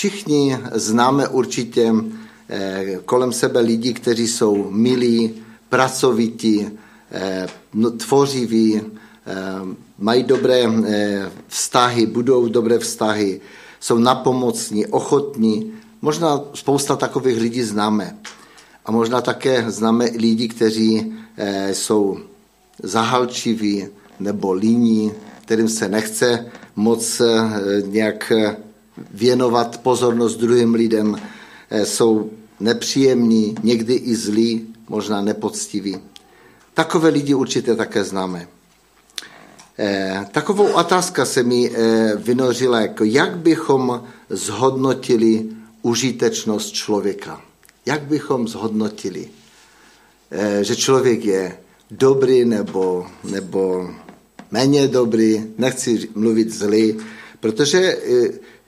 Všichni 0.00 0.58
známe 0.72 1.28
určitě 1.28 1.92
kolem 3.04 3.32
sebe 3.32 3.60
lidi, 3.60 3.92
kteří 3.92 4.28
jsou 4.28 4.70
milí, 4.70 5.34
pracovití, 5.68 6.68
no, 7.74 7.90
tvořiví, 7.90 8.80
mají 9.98 10.22
dobré 10.22 10.64
vztahy, 11.48 12.06
budou 12.06 12.48
dobré 12.48 12.78
vztahy, 12.78 13.40
jsou 13.80 13.98
napomocní, 13.98 14.86
ochotní. 14.86 15.72
Možná 16.02 16.40
spousta 16.54 16.96
takových 16.96 17.40
lidí 17.40 17.62
známe. 17.62 18.16
A 18.86 18.92
možná 18.92 19.20
také 19.20 19.64
známe 19.70 20.04
lidi, 20.16 20.48
kteří 20.48 21.12
jsou 21.72 22.18
zahalčiví 22.82 23.86
nebo 24.20 24.52
líní, 24.52 25.12
kterým 25.44 25.68
se 25.68 25.88
nechce 25.88 26.46
moc 26.76 27.22
nějak 27.86 28.32
věnovat 29.14 29.80
pozornost 29.82 30.36
druhým 30.36 30.74
lidem, 30.74 31.16
jsou 31.84 32.30
nepříjemní, 32.60 33.54
někdy 33.62 33.94
i 33.94 34.16
zlí, 34.16 34.66
možná 34.88 35.22
nepoctiví. 35.22 35.98
Takové 36.74 37.08
lidi 37.08 37.34
určitě 37.34 37.74
také 37.74 38.04
známe. 38.04 38.48
Takovou 40.32 40.66
otázka 40.66 41.24
se 41.24 41.42
mi 41.42 41.70
vynořila, 42.16 42.80
jako 42.80 43.04
jak 43.04 43.38
bychom 43.38 44.04
zhodnotili 44.30 45.46
užitečnost 45.82 46.72
člověka. 46.72 47.40
Jak 47.86 48.02
bychom 48.02 48.48
zhodnotili, 48.48 49.28
že 50.62 50.76
člověk 50.76 51.24
je 51.24 51.58
dobrý 51.90 52.44
nebo, 52.44 53.06
nebo 53.24 53.90
méně 54.50 54.88
dobrý, 54.88 55.44
nechci 55.58 56.08
mluvit 56.14 56.54
zlý, 56.54 56.96
protože 57.40 57.98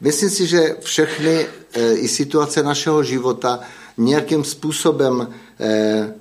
myslím 0.02 0.30
si, 0.30 0.46
že 0.46 0.76
všechny 0.80 1.46
i 1.94 2.08
situace 2.08 2.62
našeho 2.62 3.02
života 3.02 3.60
nějakým 3.98 4.44
způsobem 4.44 5.28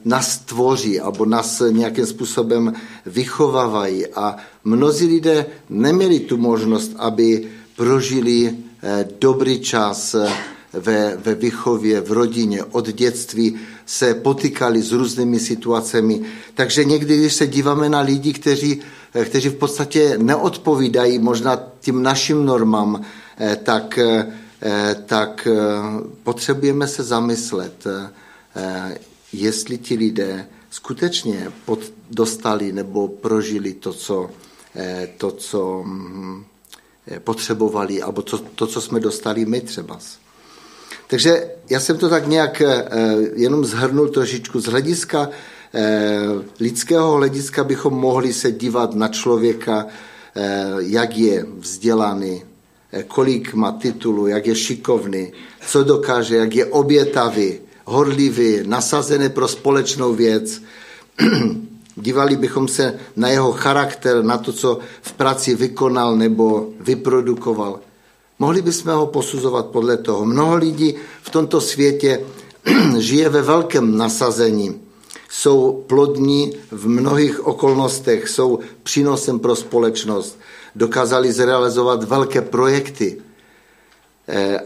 nás 0.06 0.38
tvoří 0.38 1.00
alebo 1.00 1.26
nás 1.26 1.62
nějakým 1.72 2.06
způsobem 2.06 2.74
vychovávají. 3.06 4.08
A 4.08 4.38
mnozí 4.64 5.08
lidé 5.08 5.46
neměli 5.70 6.20
tu 6.20 6.38
možnost, 6.38 6.92
aby 6.98 7.48
prožili 7.76 8.56
dobrý 9.20 9.60
čas 9.60 10.16
ve, 10.74 11.18
ve 11.18 11.36
vychově, 11.36 12.02
v 12.02 12.12
rodině, 12.12 12.64
od 12.64 12.88
dětství 12.88 13.60
se 13.86 14.14
potýkali 14.14 14.82
s 14.82 14.92
různými 14.92 15.40
situacemi. 15.40 16.22
Takže 16.54 16.84
někdy, 16.84 17.18
když 17.18 17.34
se 17.34 17.48
díváme 17.48 17.90
na 17.90 18.00
lidi, 18.00 18.34
kteří, 18.34 18.82
kteří 19.26 19.50
v 19.50 19.56
podstatě 19.56 20.18
neodpovídají 20.18 21.20
možná 21.20 21.60
tím 21.80 22.04
našim 22.04 22.46
normám, 22.46 23.02
tak, 23.64 24.00
tak 25.06 25.48
potřebujeme 26.24 26.88
se 26.88 27.04
zamyslet, 27.04 27.88
jestli 29.34 29.78
ti 29.78 29.96
lidé 29.96 30.48
skutečně 30.70 31.52
pod, 31.66 31.80
dostali 32.12 32.72
nebo 32.72 33.08
prožili 33.08 33.74
to, 33.74 33.94
co, 33.94 34.30
to, 35.18 35.32
co 35.32 35.84
hm, 35.86 36.44
potřebovali, 37.20 38.02
alebo 38.02 38.22
to, 38.22 38.38
to, 38.38 38.68
co 38.68 38.82
jsme 38.82 39.00
dostali 39.00 39.46
my 39.46 39.62
třeba. 39.62 40.00
Takže 41.08 41.50
já 41.70 41.80
jsem 41.80 41.98
to 41.98 42.10
tak 42.10 42.28
nějak 42.28 42.62
jenom 43.36 43.66
zhrnul 43.66 44.08
trošičku 44.08 44.60
z 44.60 44.66
hlediska 44.66 45.30
lidského 46.60 47.12
hlediska 47.12 47.64
bychom 47.64 47.94
mohli 47.94 48.34
se 48.34 48.52
dívat 48.52 48.96
na 48.96 49.08
člověka, 49.08 49.86
jak 50.80 51.18
je 51.18 51.46
vzdělaný, 51.60 52.44
kolik 53.08 53.54
má 53.54 53.72
titulu, 53.72 54.28
jak 54.28 54.48
je 54.48 54.56
šikovný, 54.56 55.32
co 55.68 55.84
dokáže, 55.84 56.36
jak 56.36 56.56
je 56.56 56.66
obětavý, 56.66 57.60
horlivý, 57.86 58.60
nasazený 58.64 59.30
pro 59.30 59.48
společnou 59.48 60.14
věc. 60.14 60.62
Dívali 61.96 62.36
bychom 62.36 62.68
se 62.68 63.00
na 63.16 63.30
jeho 63.30 63.52
charakter, 63.52 64.24
na 64.24 64.38
to, 64.38 64.54
co 64.54 64.80
v 65.02 65.12
práci 65.12 65.56
vykonal 65.56 66.16
nebo 66.16 66.70
vyprodukoval. 66.80 67.80
Mohli 68.40 68.62
bychom 68.62 68.94
ho 68.94 69.08
posuzovat 69.08 69.66
podle 69.66 69.98
toho. 69.98 70.26
Mnoho 70.26 70.56
lidí 70.56 70.96
v 71.22 71.30
tomto 71.30 71.62
světě 71.62 72.26
žije 72.98 73.30
ve 73.30 73.42
velkém 73.42 73.98
nasazení. 73.98 74.82
Jsou 75.30 75.84
plodní 75.88 76.54
v 76.72 76.88
mnohých 76.88 77.48
okolnostech, 77.48 78.30
jsou 78.30 78.60
přínosem 78.84 79.40
pro 79.40 79.56
společnost. 79.56 80.40
Dokázali 80.76 81.32
zrealizovat 81.32 82.04
velké 82.04 82.42
projekty. 82.42 83.22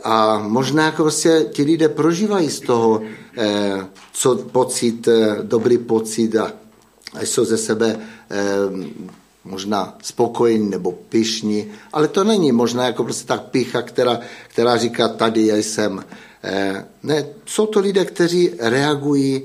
A 0.04 0.40
možná 0.40 0.86
jako 0.86 1.04
prostě 1.04 1.46
ti 1.52 1.64
lidé 1.64 1.90
prožívají 1.90 2.50
z 2.50 2.60
toho 2.60 3.02
co 4.14 4.36
pocit, 4.36 5.08
dobrý 5.42 5.78
pocit 5.78 6.36
a, 6.36 6.52
a 7.14 7.22
jsou 7.22 7.46
ze 7.46 7.58
sebe 7.58 8.00
možná 9.44 9.98
spokojení 10.02 10.70
nebo 10.70 10.92
pišní, 10.92 11.72
ale 11.94 12.08
to 12.08 12.24
není 12.24 12.52
možná 12.52 12.86
jako 12.86 13.04
prostě 13.04 13.28
tak 13.28 13.42
pícha, 13.44 13.82
která, 13.82 14.20
která 14.48 14.78
říká, 14.78 15.08
tady 15.08 15.46
já 15.46 15.56
jsem. 15.56 16.04
Ne, 17.04 17.26
jsou 17.46 17.66
to 17.66 17.80
lidé, 17.80 18.06
kteří 18.06 18.52
reagují 18.60 19.44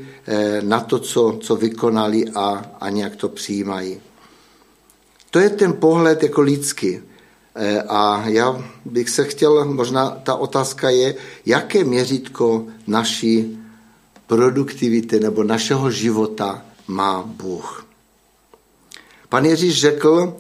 na 0.61 0.81
to, 0.81 0.99
co, 0.99 1.39
co 1.41 1.57
vykonali 1.57 2.25
a, 2.35 2.65
a 2.81 2.91
nějak 2.91 3.17
to 3.17 3.29
přijímají. 3.29 4.01
To 5.31 5.39
je 5.39 5.51
ten 5.51 5.73
pohled 5.73 6.23
jako 6.23 6.41
lidský. 6.41 7.01
A 7.89 8.25
já 8.27 8.65
bych 8.85 9.11
se 9.11 9.25
chtěl, 9.25 9.65
možná 9.65 10.11
ta 10.11 10.35
otázka 10.35 10.91
je, 10.91 11.15
jaké 11.47 11.85
měřítko 11.85 12.67
naší 12.87 13.59
produktivity 14.27 15.21
nebo 15.21 15.45
našeho 15.45 15.91
života 15.91 16.63
má 16.87 17.23
Bůh. 17.27 17.87
Pan 19.29 19.45
Ježíš 19.45 19.81
řekl 19.81 20.37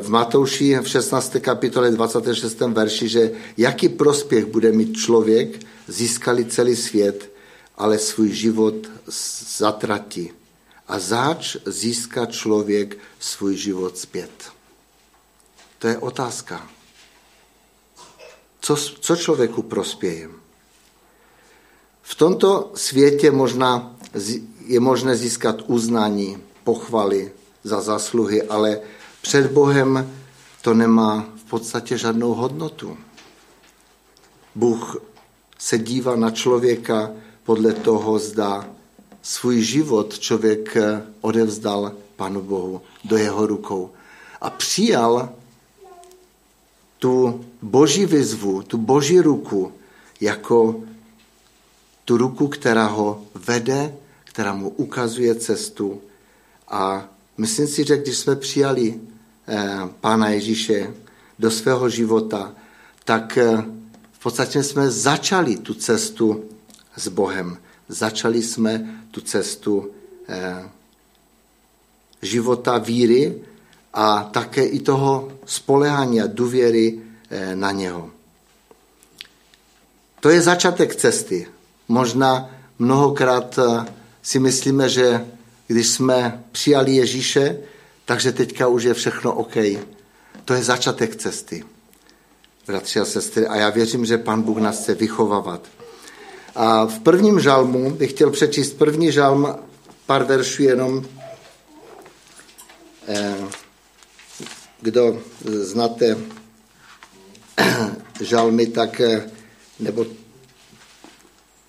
v 0.00 0.08
Matouši 0.08 0.78
v 0.82 0.88
16. 0.88 1.36
kapitole 1.40 1.90
26. 1.90 2.60
verši, 2.60 3.08
že 3.08 3.32
jaký 3.56 3.88
prospěch 3.88 4.46
bude 4.46 4.72
mít 4.72 4.96
člověk, 4.96 5.66
získali 5.88 6.44
celý 6.44 6.76
svět, 6.76 7.32
ale 7.76 7.98
svůj 7.98 8.30
život 8.30 8.74
zatratí. 9.58 10.30
A 10.88 10.98
záč 10.98 11.56
získá 11.66 12.26
člověk 12.26 12.98
svůj 13.18 13.56
život 13.56 13.98
zpět. 13.98 14.52
To 15.78 15.88
je 15.88 15.98
otázka. 15.98 16.68
Co, 18.60 18.76
co 18.76 19.16
člověku 19.16 19.62
prospěje? 19.62 20.30
V 22.02 22.14
tomto 22.14 22.72
světě 22.74 23.30
možná 23.30 23.96
je 24.66 24.80
možné 24.80 25.16
získat 25.16 25.56
uznání, 25.66 26.42
pochvaly, 26.64 27.32
za 27.64 27.80
zasluhy, 27.80 28.42
ale 28.42 28.80
před 29.22 29.52
Bohem 29.52 30.16
to 30.62 30.74
nemá 30.74 31.28
v 31.36 31.44
podstatě 31.44 31.98
žádnou 31.98 32.34
hodnotu. 32.34 32.98
Bůh 34.54 34.96
se 35.58 35.78
dívá 35.78 36.16
na 36.16 36.30
člověka 36.30 37.10
podle 37.44 37.72
toho, 37.72 38.18
zda 38.18 38.68
svůj 39.24 39.62
život 39.62 40.18
člověk 40.18 40.76
odevzdal 41.20 41.92
Panu 42.16 42.42
Bohu 42.42 42.82
do 43.04 43.16
jeho 43.16 43.46
rukou 43.46 43.90
a 44.40 44.50
přijal 44.50 45.32
tu 46.98 47.44
boží 47.62 48.06
vyzvu, 48.06 48.62
tu 48.62 48.78
boží 48.78 49.20
ruku 49.20 49.72
jako 50.20 50.80
tu 52.04 52.16
ruku, 52.16 52.48
která 52.48 52.86
ho 52.86 53.24
vede, 53.34 53.94
která 54.24 54.54
mu 54.54 54.68
ukazuje 54.68 55.34
cestu 55.34 56.00
a 56.68 57.08
Myslím 57.38 57.66
si, 57.66 57.84
že 57.84 57.96
když 57.96 58.18
jsme 58.18 58.36
přijali 58.36 59.00
eh, 59.48 59.78
Pána 60.00 60.28
Ježíše 60.28 60.94
do 61.38 61.50
svého 61.50 61.88
života, 61.88 62.54
tak 63.04 63.38
eh, 63.38 63.64
v 64.12 64.18
podstatě 64.22 64.62
jsme 64.62 64.90
začali 64.90 65.56
tu 65.56 65.74
cestu 65.74 66.44
s 66.96 67.08
Bohem. 67.08 67.58
Začali 67.88 68.42
jsme 68.42 69.02
tu 69.10 69.20
cestu 69.20 69.90
eh, 70.28 70.68
života 72.22 72.78
víry 72.78 73.42
a 73.94 74.22
také 74.22 74.64
i 74.64 74.80
toho 74.80 75.32
spolehání 75.46 76.20
a 76.20 76.26
důvěry 76.26 77.00
na 77.54 77.70
něho. 77.70 78.10
To 80.20 80.30
je 80.30 80.42
začátek 80.42 80.96
cesty. 80.96 81.46
Možná 81.88 82.50
mnohokrát 82.78 83.58
si 84.22 84.38
myslíme, 84.38 84.88
že 84.88 85.26
když 85.66 85.88
jsme 85.88 86.44
přijali 86.52 86.92
Ježíše, 86.92 87.58
takže 88.04 88.32
teďka 88.32 88.68
už 88.68 88.82
je 88.82 88.94
všechno 88.94 89.34
OK. 89.34 89.56
To 90.44 90.54
je 90.54 90.62
začátek 90.62 91.16
cesty, 91.16 91.64
bratři 92.66 93.00
a 93.00 93.04
sestry. 93.04 93.46
A 93.46 93.56
já 93.56 93.70
věřím, 93.70 94.06
že 94.06 94.18
Pan 94.18 94.42
Bůh 94.42 94.58
nás 94.58 94.82
chce 94.82 94.94
vychovávat. 94.94 95.60
A 96.54 96.86
v 96.86 96.98
prvním 96.98 97.40
žalmu 97.40 97.90
bych 97.90 98.10
chtěl 98.10 98.30
přečíst 98.30 98.72
první 98.72 99.12
žalm, 99.12 99.54
pár 100.06 100.24
veršů 100.24 100.62
jenom. 100.62 101.04
Eh, 103.08 103.34
kdo 104.80 105.18
znáte 105.44 106.16
žalmy, 108.20 108.66
tak 108.66 109.00
eh, 109.00 109.30
nebo 109.80 110.06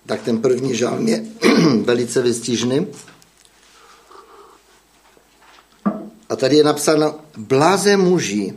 tak 0.06 0.22
ten 0.22 0.42
první 0.42 0.76
žálm 0.76 1.08
je 1.08 1.26
velice 1.84 2.22
vystižný. 2.22 2.88
A 6.30 6.36
tady 6.36 6.56
je 6.56 6.64
napsáno, 6.64 7.20
bláze 7.38 7.98
muži, 7.98 8.54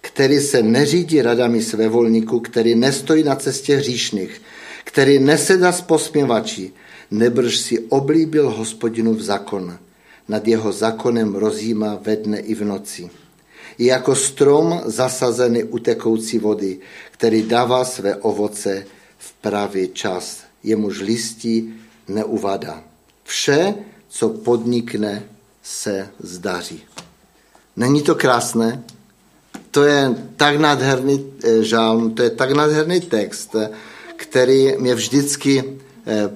který 0.00 0.40
se 0.40 0.62
neřídí 0.62 1.22
radami 1.22 1.62
svévolníků, 1.62 2.40
který 2.40 2.74
nestojí 2.74 3.22
na 3.24 3.36
cestě 3.36 3.76
hříšných, 3.76 4.42
který 4.96 5.18
nesedá 5.18 5.72
s 5.72 5.80
posměvači, 5.80 6.72
nebrž 7.10 7.56
si 7.56 7.78
oblíbil 7.78 8.50
hospodinu 8.50 9.14
v 9.14 9.22
zákon. 9.22 9.78
Nad 10.28 10.48
jeho 10.48 10.72
zákonem 10.72 11.34
rozjíma 11.34 11.98
ve 12.00 12.16
dne 12.16 12.40
i 12.40 12.54
v 12.54 12.64
noci. 12.64 13.10
Je 13.78 13.86
jako 13.86 14.14
strom 14.14 14.80
zasazený 14.84 15.64
u 15.64 15.78
tekoucí 15.78 16.38
vody, 16.38 16.78
který 17.10 17.42
dává 17.42 17.84
své 17.84 18.16
ovoce 18.16 18.86
v 19.18 19.32
pravý 19.32 19.88
čas. 19.88 20.40
Jemuž 20.62 21.00
listí 21.00 21.74
neuvada. 22.08 22.82
Vše, 23.24 23.74
co 24.08 24.28
podnikne, 24.28 25.22
se 25.62 26.08
zdaří. 26.20 26.80
Není 27.76 28.02
to 28.02 28.14
krásné? 28.14 28.82
To 29.70 29.84
je 29.84 30.14
tak 30.36 30.56
nádherný 30.56 31.32
eh, 31.44 31.62
žálm, 31.62 32.14
to 32.14 32.22
je 32.22 32.30
tak 32.30 32.50
nádherný 32.52 33.00
text, 33.00 33.56
který 34.16 34.76
mě 34.78 34.94
vždycky 34.94 35.78
eh, 36.06 36.30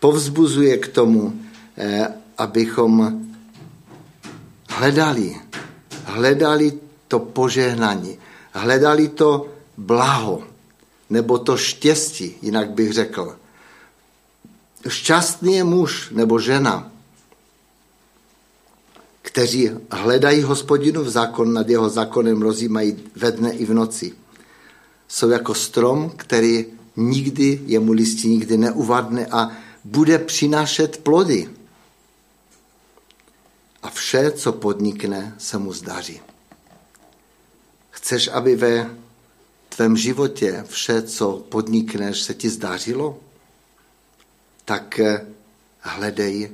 povzbuzuje 0.00 0.78
k 0.78 0.88
tomu, 0.88 1.40
eh, 1.76 2.08
abychom 2.38 3.20
hledali, 4.68 5.36
hledali 6.04 6.72
to 7.08 7.18
požehnání, 7.18 8.18
hledali 8.52 9.08
to 9.08 9.48
blaho, 9.76 10.42
nebo 11.10 11.38
to 11.38 11.56
štěstí, 11.56 12.34
jinak 12.42 12.70
bych 12.70 12.92
řekl. 12.92 13.36
Šťastný 14.88 15.54
je 15.54 15.64
muž 15.64 16.10
nebo 16.10 16.38
žena, 16.38 16.90
kteří 19.22 19.70
hledají 19.90 20.42
hospodinu 20.42 21.04
v 21.04 21.08
zákon, 21.08 21.52
nad 21.52 21.68
jeho 21.68 21.88
zákonem 21.88 22.42
rozjímají 22.42 22.96
ve 23.16 23.32
dne 23.32 23.52
i 23.52 23.64
v 23.64 23.74
noci. 23.74 24.12
Jsou 25.08 25.28
jako 25.30 25.54
strom, 25.54 26.10
který 26.16 26.66
nikdy, 26.98 27.60
jemu 27.66 27.92
listí 27.92 28.28
nikdy 28.28 28.56
neuvadne 28.56 29.26
a 29.26 29.50
bude 29.84 30.18
přinášet 30.18 31.02
plody. 31.02 31.50
A 33.82 33.90
vše, 33.90 34.30
co 34.30 34.52
podnikne, 34.52 35.34
se 35.38 35.58
mu 35.58 35.72
zdaří. 35.72 36.20
Chceš, 37.90 38.28
aby 38.28 38.56
ve 38.56 38.90
tvém 39.68 39.96
životě 39.96 40.64
vše, 40.68 41.02
co 41.02 41.44
podnikneš, 41.48 42.22
se 42.22 42.34
ti 42.34 42.50
zdařilo? 42.50 43.18
Tak 44.64 44.98
eh, 44.98 45.26
hledej, 45.80 46.50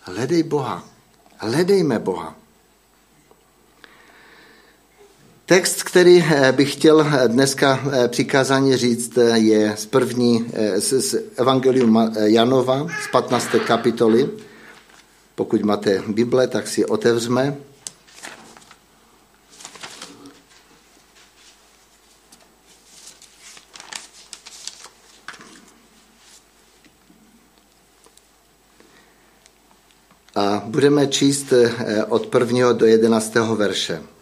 hledej 0.00 0.42
Boha. 0.42 0.88
Hledejme 1.36 1.98
Boha. 1.98 2.36
Text, 5.46 5.82
který 5.82 6.24
eh, 6.24 6.52
bych 6.52 6.72
chtěl 6.72 7.00
eh, 7.00 7.28
dneska 7.28 7.80
přikázání 8.08 8.76
říct, 8.76 9.18
je 9.34 9.76
z 9.76 9.86
první, 9.86 10.46
z 10.76 11.14
Evangelium 11.36 12.12
Janova, 12.24 12.86
z 13.04 13.10
15. 13.12 13.48
kapitoly. 13.66 14.30
Pokud 15.34 15.62
máte 15.62 16.02
Bible, 16.06 16.48
tak 16.48 16.68
si 16.68 16.86
otevřme. 16.86 17.56
A 30.34 30.62
budeme 30.66 31.06
číst 31.06 31.52
eh, 31.52 32.04
od 32.04 32.26
prvního 32.26 32.72
do 32.72 32.86
jedenáctého 32.86 33.56
verše. 33.56 34.13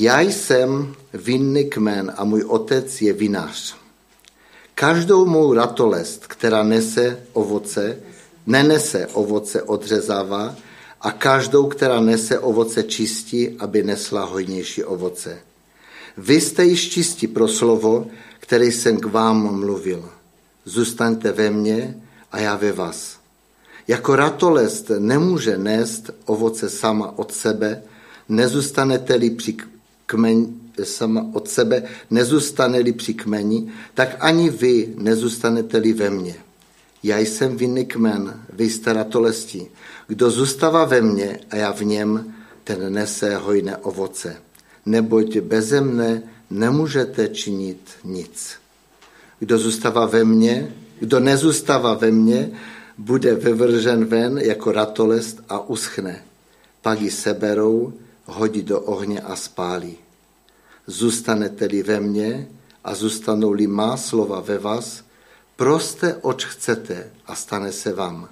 Já 0.00 0.20
jsem 0.20 0.94
vinný 1.12 1.64
kmen 1.64 2.12
a 2.16 2.24
můj 2.24 2.42
otec 2.42 3.02
je 3.02 3.12
vinař. 3.12 3.76
Každou 4.74 5.26
mou 5.26 5.52
ratolest, 5.52 6.26
která 6.26 6.62
nese 6.62 7.20
ovoce, 7.32 7.98
nenese 8.46 9.06
ovoce 9.06 9.62
odřezává 9.62 10.56
a 11.00 11.10
každou, 11.10 11.66
která 11.66 12.00
nese 12.00 12.38
ovoce 12.38 12.82
čistí, 12.82 13.56
aby 13.58 13.82
nesla 13.82 14.24
hojnější 14.24 14.84
ovoce. 14.84 15.38
Vy 16.16 16.40
jste 16.40 16.64
již 16.64 16.90
čistí 16.90 17.26
pro 17.26 17.48
slovo, 17.48 18.06
které 18.40 18.66
jsem 18.66 19.00
k 19.00 19.06
vám 19.06 19.60
mluvil. 19.60 20.08
Zůstaňte 20.64 21.32
ve 21.32 21.50
mně 21.50 22.00
a 22.32 22.38
já 22.38 22.56
ve 22.56 22.72
vás. 22.72 23.18
Jako 23.88 24.16
ratolest 24.16 24.90
nemůže 24.98 25.58
nést 25.58 26.10
ovoce 26.24 26.70
sama 26.70 27.18
od 27.18 27.32
sebe, 27.32 27.82
nezůstanete-li 28.28 29.30
při 29.30 29.56
kmeni, 30.08 30.48
sama 30.82 31.26
od 31.32 31.48
sebe, 31.48 31.82
nezůstane-li 32.10 32.92
při 32.92 33.14
kmeni, 33.14 33.72
tak 33.94 34.16
ani 34.20 34.50
vy 34.50 34.94
nezůstanete-li 34.96 35.92
ve 35.92 36.10
mně. 36.10 36.34
Já 37.02 37.18
jsem 37.18 37.56
vinný 37.56 37.86
kmen, 37.86 38.42
vy 38.52 38.70
jste 38.70 38.92
ratolesti. 38.92 39.66
Kdo 40.06 40.30
zůstává 40.30 40.84
ve 40.84 41.00
mně 41.00 41.40
a 41.50 41.56
já 41.56 41.72
v 41.72 41.82
něm, 41.82 42.34
ten 42.64 42.92
nese 42.92 43.36
hojné 43.36 43.76
ovoce. 43.76 44.36
Neboť 44.86 45.38
beze 45.38 45.80
mne 45.80 46.22
nemůžete 46.50 47.28
činit 47.28 47.90
nic. 48.04 48.52
Kdo 49.38 49.58
zůstává 49.58 50.06
ve 50.06 50.24
mně, 50.24 50.72
kdo 51.00 51.20
nezůstává 51.20 51.94
ve 51.94 52.10
mně, 52.10 52.50
bude 52.98 53.34
vyvržen 53.34 54.04
ven 54.04 54.38
jako 54.38 54.72
ratolest 54.72 55.40
a 55.48 55.68
uschne. 55.68 56.24
Pak 56.82 57.00
ji 57.00 57.10
seberou, 57.10 57.92
hodí 58.28 58.62
do 58.62 58.80
ohně 58.80 59.20
a 59.20 59.36
spálí. 59.36 59.96
Zůstanete-li 60.86 61.82
ve 61.82 62.00
mně 62.00 62.48
a 62.84 62.94
zůstanou-li 62.94 63.66
má 63.66 63.96
slova 63.96 64.40
ve 64.40 64.58
vás, 64.58 65.04
proste, 65.56 66.16
oč 66.22 66.44
chcete 66.44 67.10
a 67.26 67.34
stane 67.34 67.72
se 67.72 67.92
vám. 67.92 68.28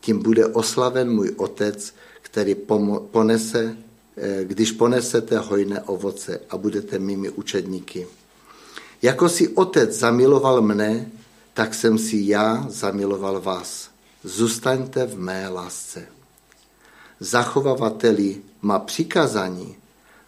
Tím 0.00 0.22
bude 0.22 0.46
oslaven 0.46 1.10
můj 1.10 1.34
otec, 1.36 1.94
který 2.22 2.54
ponese, 3.10 3.76
eh, 4.16 4.44
když 4.44 4.72
ponesete 4.72 5.38
hojné 5.38 5.82
ovoce 5.82 6.40
a 6.50 6.56
budete 6.56 6.98
mými 6.98 7.30
učedníky. 7.30 8.06
Jako 9.02 9.28
si 9.28 9.48
otec 9.48 9.98
zamiloval 9.98 10.62
mne, 10.62 11.10
tak 11.54 11.74
jsem 11.74 11.98
si 11.98 12.16
já 12.26 12.66
zamiloval 12.68 13.40
vás 13.40 13.90
zůstaňte 14.24 15.06
v 15.06 15.18
mé 15.18 15.48
lásce. 15.48 16.17
Zachovavateli 17.20 18.36
má 18.62 18.78
přikázání, 18.78 19.76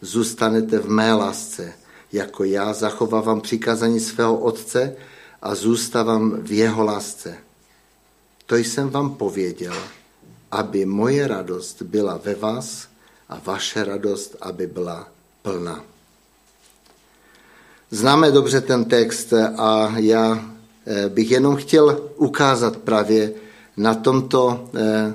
zůstanete 0.01 0.79
v 0.79 0.89
mé 0.89 1.15
lásce, 1.15 1.73
jako 2.13 2.45
já 2.45 2.73
zachovávám 2.73 3.41
přikázání 3.41 4.01
svého 4.01 4.39
otce 4.39 4.97
a 5.43 5.55
zůstávám 5.55 6.31
v 6.43 6.53
jeho 6.53 6.85
lásce. 6.85 7.37
To 8.47 8.57
jsem 8.57 8.91
vám 8.91 9.15
pověděl, 9.15 9.75
aby 10.51 10.85
moje 10.85 11.29
radost 11.29 11.83
byla 11.83 12.21
ve 12.25 12.35
vás 12.35 12.89
a 13.29 13.41
vaše 13.45 13.85
radost, 13.85 14.37
aby 14.41 14.67
byla 14.67 15.09
plná. 15.43 15.85
Známe 17.91 18.31
dobře 18.31 18.61
ten 18.61 18.85
text 18.85 19.33
a 19.57 19.93
já 19.97 20.45
eh, 20.87 21.09
bych 21.09 21.31
jenom 21.31 21.57
chtěl 21.57 22.11
ukázat 22.17 22.77
právě 22.77 23.33
na 23.77 23.95
tomto, 23.95 24.71
eh, 24.75 25.15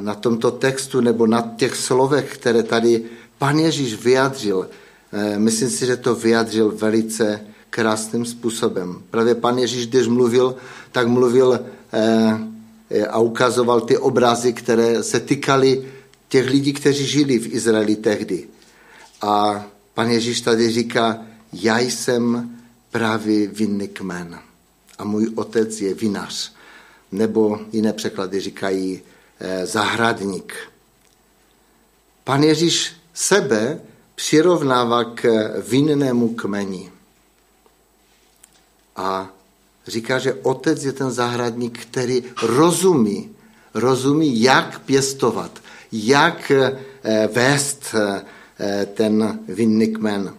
na 0.00 0.14
tomto 0.14 0.50
textu 0.50 1.00
nebo 1.00 1.26
na 1.26 1.52
těch 1.56 1.76
slovech, 1.76 2.34
které 2.34 2.62
tady 2.62 3.04
pan 3.38 3.58
Ježíš 3.58 4.04
vyjadřil. 4.04 4.68
Eh, 5.12 5.38
myslím 5.38 5.70
si, 5.70 5.86
že 5.86 5.96
to 5.96 6.14
vyjadřil 6.14 6.72
velice 6.76 7.40
krásným 7.70 8.24
způsobem. 8.24 9.02
Právě 9.10 9.34
pan 9.34 9.58
Ježíš, 9.58 9.86
když 9.86 10.06
mluvil, 10.06 10.56
tak 10.92 11.08
mluvil 11.08 11.60
a 13.10 13.18
ukazoval 13.18 13.80
ty 13.80 13.98
obrazy, 13.98 14.52
které 14.52 15.02
se 15.02 15.20
týkaly 15.20 15.84
těch 16.28 16.50
lidí, 16.50 16.72
kteří 16.72 17.06
žili 17.06 17.38
v 17.38 17.54
Izraeli 17.54 17.96
tehdy. 17.96 18.48
A 19.22 19.64
pan 19.94 20.10
Ježíš 20.10 20.40
tady 20.40 20.70
říká, 20.70 21.18
já 21.52 21.78
jsem 21.78 22.50
právě 22.90 23.48
vinný 23.48 23.88
kmen 23.88 24.38
a 24.98 25.04
můj 25.04 25.32
otec 25.34 25.80
je 25.80 25.94
vinař 25.94 26.52
nebo 27.12 27.60
jiné 27.72 27.92
překlady 27.92 28.40
říkají 28.40 29.00
eh, 29.00 29.11
zahradník. 29.64 30.54
Pan 32.24 32.42
Ježíš 32.42 32.92
sebe 33.14 33.80
přirovnává 34.14 35.04
k 35.04 35.50
vinnému 35.68 36.28
kmeni. 36.28 36.90
A 38.96 39.30
říká, 39.86 40.18
že 40.18 40.34
otec 40.34 40.84
je 40.84 40.92
ten 40.92 41.10
zahradník, 41.10 41.78
který 41.78 42.24
rozumí, 42.42 43.30
rozumí, 43.74 44.42
jak 44.42 44.78
pěstovat, 44.78 45.50
jak 45.92 46.50
eh, 46.50 46.76
vést 47.32 47.94
eh, 47.94 48.86
ten 48.86 49.38
vinný 49.48 49.86
kmen. 49.86 50.34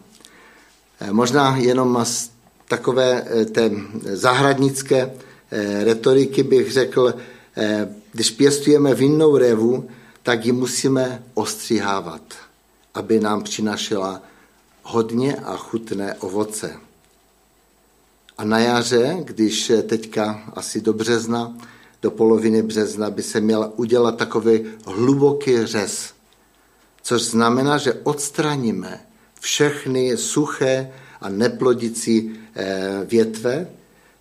Možná 1.11 1.57
jenom 1.57 1.99
z 2.03 2.31
takové 2.67 3.25
té 3.51 3.71
zahradnické 4.03 5.13
retoriky 5.83 6.43
bych 6.43 6.71
řekl, 6.71 7.13
když 8.13 8.31
pěstujeme 8.31 8.95
vinnou 8.95 9.37
revu, 9.37 9.89
tak 10.23 10.45
ji 10.45 10.51
musíme 10.51 11.23
ostříhávat, 11.33 12.21
aby 12.93 13.19
nám 13.19 13.43
přinašela 13.43 14.21
hodně 14.83 15.35
a 15.35 15.57
chutné 15.57 16.15
ovoce. 16.15 16.75
A 18.37 18.43
na 18.43 18.59
jaře, 18.59 19.17
když 19.23 19.71
teďka 19.87 20.43
asi 20.53 20.81
do 20.81 20.93
března, 20.93 21.57
do 22.01 22.11
poloviny 22.11 22.61
března 22.61 23.09
by 23.09 23.23
se 23.23 23.41
měl 23.41 23.73
udělat 23.75 24.17
takový 24.17 24.65
hluboký 24.85 25.65
řez, 25.65 26.13
což 27.01 27.21
znamená, 27.21 27.77
že 27.77 27.93
odstraníme 27.93 29.05
všechny 29.39 30.17
suché 30.17 30.91
a 31.21 31.29
neplodící 31.29 32.39
eh, 32.55 33.05
větve 33.05 33.67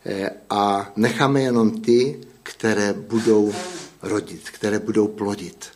eh, 0.06 0.30
a 0.50 0.92
necháme 0.96 1.42
jenom 1.42 1.70
ty, 1.80 2.20
které 2.42 2.92
budou 2.92 3.52
rodit, 4.02 4.50
které 4.50 4.78
budou 4.78 5.09
plodit. 5.09 5.66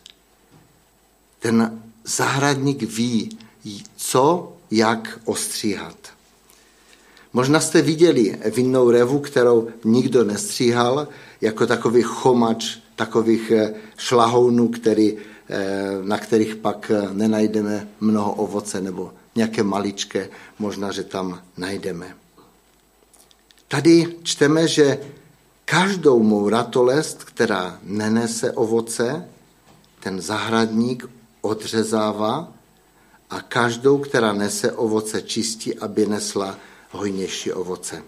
Ten 1.39 1.81
zahradník 2.05 2.81
ví, 2.81 3.37
co, 3.95 4.53
jak 4.71 5.19
ostříhat. 5.25 5.97
Možná 7.33 7.59
jste 7.59 7.81
viděli 7.81 8.37
vinnou 8.55 8.91
revu, 8.91 9.19
kterou 9.19 9.67
nikdo 9.83 10.23
nestříhal, 10.23 11.07
jako 11.41 11.67
takový 11.67 12.01
chomač 12.01 12.77
takových 12.95 13.51
eh, 13.51 13.73
šlahounů, 13.97 14.67
který, 14.67 15.17
eh, 15.49 15.85
na 16.03 16.17
kterých 16.17 16.55
pak 16.55 16.91
eh, 16.91 17.13
nenajdeme 17.13 17.87
mnoho 17.99 18.33
ovoce 18.33 18.81
nebo 18.81 19.13
nějaké 19.35 19.63
maličké, 19.63 20.29
možná, 20.59 20.91
že 20.91 21.03
tam 21.03 21.41
najdeme. 21.57 22.15
Tady 23.67 24.15
čteme, 24.23 24.67
že 24.67 24.97
každou 25.69 26.23
mou 26.23 26.49
ratolest, 26.49 27.23
která 27.23 27.79
nenese 27.83 28.51
ovoce, 28.51 29.29
ten 29.99 30.21
zahradník 30.21 31.05
odřezává 31.41 32.53
a 33.29 33.41
každou, 33.41 33.97
která 33.97 34.33
nese 34.33 34.71
ovoce, 34.71 35.21
čistí, 35.21 35.77
aby 35.79 36.05
nesla 36.05 36.57
hojnější 36.91 37.51
ovoce. 37.51 38.03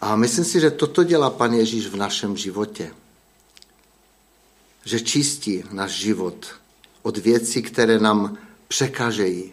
A 0.00 0.16
myslím 0.16 0.44
si, 0.44 0.60
že 0.60 0.70
toto 0.70 1.04
dělá 1.04 1.30
Pan 1.30 1.52
Ježíš 1.52 1.86
v 1.86 1.96
našem 1.96 2.36
životě. 2.36 2.90
Že 4.84 5.00
čistí 5.00 5.64
náš 5.72 5.90
život 5.92 6.46
od 7.02 7.18
věcí, 7.18 7.62
které 7.62 7.98
nám 7.98 8.38
překažejí, 8.68 9.52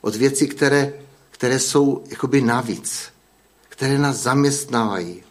od 0.00 0.14
věcí, 0.16 0.48
které, 0.48 0.92
které 1.30 1.58
jsou 1.58 2.04
jakoby 2.08 2.40
navíc, 2.40 3.15
které 3.76 3.98
nás 3.98 4.16
zaměstnávají 4.16 5.22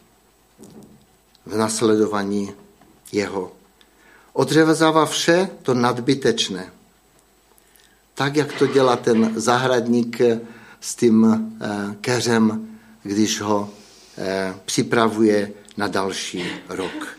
v 1.45 1.57
nasledování 1.57 2.53
jeho. 3.11 3.51
Odřezává 4.33 5.05
vše 5.05 5.49
to 5.61 5.73
nadbytečné. 5.73 6.71
Tak, 8.13 8.35
jak 8.35 8.53
to 8.53 8.67
dělá 8.67 8.95
ten 8.95 9.33
zahradník 9.35 10.21
s 10.81 10.95
tím 10.95 11.25
eh, 11.61 11.95
keřem, 12.01 12.77
když 13.03 13.41
ho 13.41 13.69
eh, 14.17 14.55
připravuje 14.65 15.51
na 15.77 15.87
další 15.87 16.45
rok. 16.69 17.17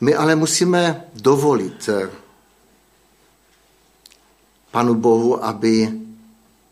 My 0.00 0.14
ale 0.14 0.36
musíme 0.36 1.04
dovolit 1.14 1.88
eh, 1.88 2.10
Panu 4.70 4.94
Bohu, 4.94 5.44
aby 5.44 6.07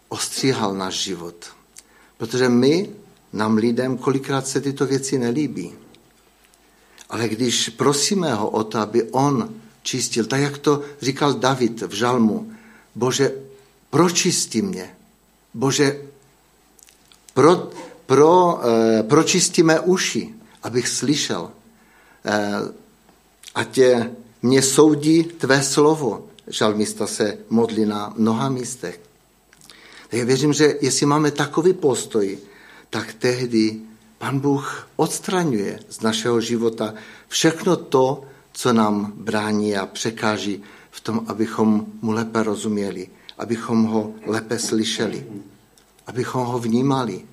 ostříhal 0.09 0.75
náš 0.75 0.95
život. 0.95 1.47
Protože 2.17 2.49
my, 2.49 2.91
nám 3.33 3.57
lidem, 3.57 3.99
kolikrát 3.99 4.47
se 4.47 4.61
tyto 4.61 4.87
věci 4.87 5.19
nelíbí. 5.19 5.73
Ale 7.11 7.29
když 7.29 7.69
prosíme 7.69 8.35
ho 8.35 8.51
o 8.51 8.65
to, 8.65 8.79
aby 8.79 9.03
on 9.03 9.55
čistil, 9.83 10.27
tak 10.27 10.41
jak 10.41 10.59
to 10.59 10.83
říkal 11.03 11.35
David 11.35 11.83
v 11.83 11.93
žalmu, 11.93 12.53
Bože, 12.95 13.33
pročistí 13.91 14.63
mě. 14.63 14.97
Bože, 15.55 16.03
pro, 17.35 17.71
pro, 18.07 18.61
eh, 18.65 19.03
pročistíme 19.03 19.81
uši, 19.81 20.35
abych 20.63 20.89
slyšel. 20.89 21.51
Eh, 22.25 22.61
a 23.55 23.65
tě 23.65 24.11
mě 24.43 24.63
soudí 24.63 25.25
tvé 25.25 25.63
slovo. 25.63 26.27
Žalmista 26.47 27.07
se 27.07 27.39
modlí 27.51 27.85
na 27.85 28.15
mnoha 28.17 28.49
místech. 28.49 29.01
Já 30.16 30.25
věřím, 30.25 30.52
že 30.52 30.75
jestli 30.80 31.06
máme 31.06 31.30
takový 31.30 31.73
postoj, 31.73 32.38
tak 32.90 33.14
tehdy 33.14 33.80
Pan 34.18 34.40
Bůh 34.40 34.88
odstraňuje 34.96 35.80
z 35.88 36.00
našeho 36.00 36.40
života 36.40 36.94
všechno 37.28 37.76
to, 37.76 38.25
co 38.52 38.73
nám 38.73 39.12
brání 39.16 39.76
a 39.76 39.87
překáží 39.87 40.62
v 40.90 41.00
tom, 41.00 41.25
abychom 41.28 41.87
mu 42.02 42.12
lépe 42.12 42.42
rozuměli, 42.42 43.08
abychom 43.38 43.85
ho 43.85 44.14
lépe 44.26 44.58
slyšeli, 44.58 45.26
abychom 46.06 46.46
ho 46.46 46.58
vnímali. 46.58 47.25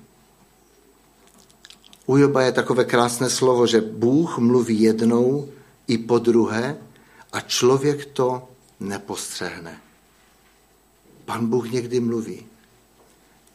U 2.06 2.16
Joba 2.16 2.42
je 2.42 2.52
takové 2.52 2.84
krásné 2.84 3.30
slovo, 3.30 3.66
že 3.66 3.80
Bůh 3.80 4.38
mluví 4.38 4.80
jednou 4.80 5.48
i 5.86 5.98
po 5.98 6.18
druhé 6.18 6.76
a 7.32 7.40
člověk 7.40 8.04
to 8.04 8.48
nepostřehne. 8.80 9.80
Pan 11.24 11.46
Bůh 11.46 11.70
někdy 11.70 12.00
mluví, 12.00 12.46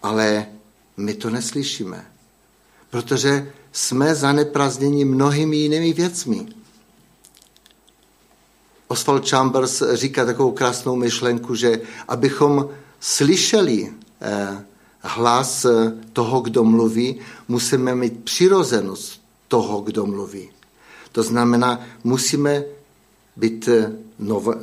ale 0.01 0.45
my 0.97 1.13
to 1.13 1.29
neslyšíme 1.29 2.05
protože 2.89 3.51
jsme 3.71 4.15
zaneprazněni 4.15 5.05
mnohými 5.05 5.57
jinými 5.57 5.93
věcmi. 5.93 6.45
Oswald 8.87 9.29
Chambers 9.29 9.83
říká 9.93 10.25
takovou 10.25 10.51
krásnou 10.51 10.95
myšlenku, 10.95 11.55
že 11.55 11.81
abychom 12.07 12.69
slyšeli 12.99 13.93
eh, 14.21 14.65
hlas 15.01 15.65
eh, 15.65 15.93
toho, 16.13 16.41
kdo 16.41 16.63
mluví, 16.63 17.19
musíme 17.47 17.95
mít 17.95 18.23
přirozenost 18.23 19.21
toho, 19.47 19.81
kdo 19.81 20.05
mluví. 20.05 20.49
To 21.11 21.23
znamená, 21.23 21.81
musíme 22.03 22.63
být 23.35 23.67
eh, 23.67 23.91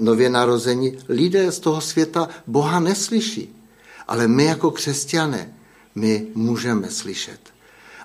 nově 0.00 0.30
narození. 0.30 0.98
Lidé 1.08 1.52
z 1.52 1.58
toho 1.58 1.80
světa 1.80 2.28
Boha 2.46 2.80
neslyší, 2.80 3.55
ale 4.08 4.28
my 4.28 4.44
jako 4.44 4.70
křesťané, 4.70 5.54
my 5.94 6.26
můžeme 6.34 6.90
slyšet 6.90 7.56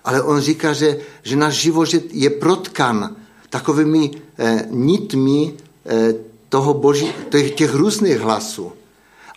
ale 0.04 0.22
on 0.22 0.42
říká, 0.42 0.74
že, 0.74 1.00
že 1.24 1.36
náš 1.36 1.54
život 1.56 1.90
je 2.12 2.30
protkan 2.30 3.16
takovými 3.50 4.12
eh, 4.38 4.66
nitmi 4.70 5.54
eh, 5.54 6.14
toho 6.50 6.74
boží, 6.74 7.14
těch, 7.30 7.52
těch 7.52 7.74
různých 7.74 8.20
hlasů. 8.20 8.74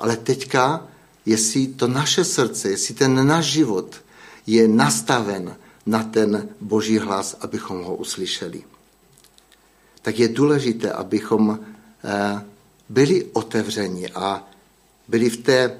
Ale 0.01 0.17
teďka, 0.17 0.87
jestli 1.27 1.67
to 1.67 1.89
naše 1.89 2.25
srdce, 2.25 2.69
jestli 2.71 2.95
ten 2.95 3.27
náš 3.27 3.45
život 3.45 3.97
je 4.47 4.69
nastaven 4.69 5.57
na 5.87 6.03
ten 6.03 6.49
boží 6.61 6.99
hlas, 6.99 7.37
abychom 7.41 7.85
ho 7.85 7.97
uslyšeli, 7.97 8.65
tak 10.03 10.19
je 10.19 10.29
důležité, 10.29 10.93
abychom 10.93 11.59
eh, 11.61 12.45
byli 12.89 13.25
otevřeni 13.33 14.09
a 14.09 14.49
byli 15.09 15.31
v 15.31 15.37
té 15.37 15.79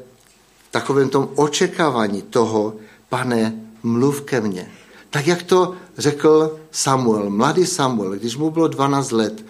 takovém 0.75 1.09
tom 1.09 1.29
očekávání 1.35 2.23
toho, 2.23 2.75
pane, 3.09 3.55
mluv 3.83 4.27
ke 4.27 4.41
mně. 4.41 4.67
Tak 5.11 5.27
jak 5.27 5.43
to 5.43 5.75
řekl 5.99 6.59
Samuel, 6.71 7.31
mladý 7.31 7.67
Samuel, 7.67 8.19
když 8.19 8.37
mu 8.37 8.51
bylo 8.51 8.69
12 8.69 9.11
let 9.11 9.47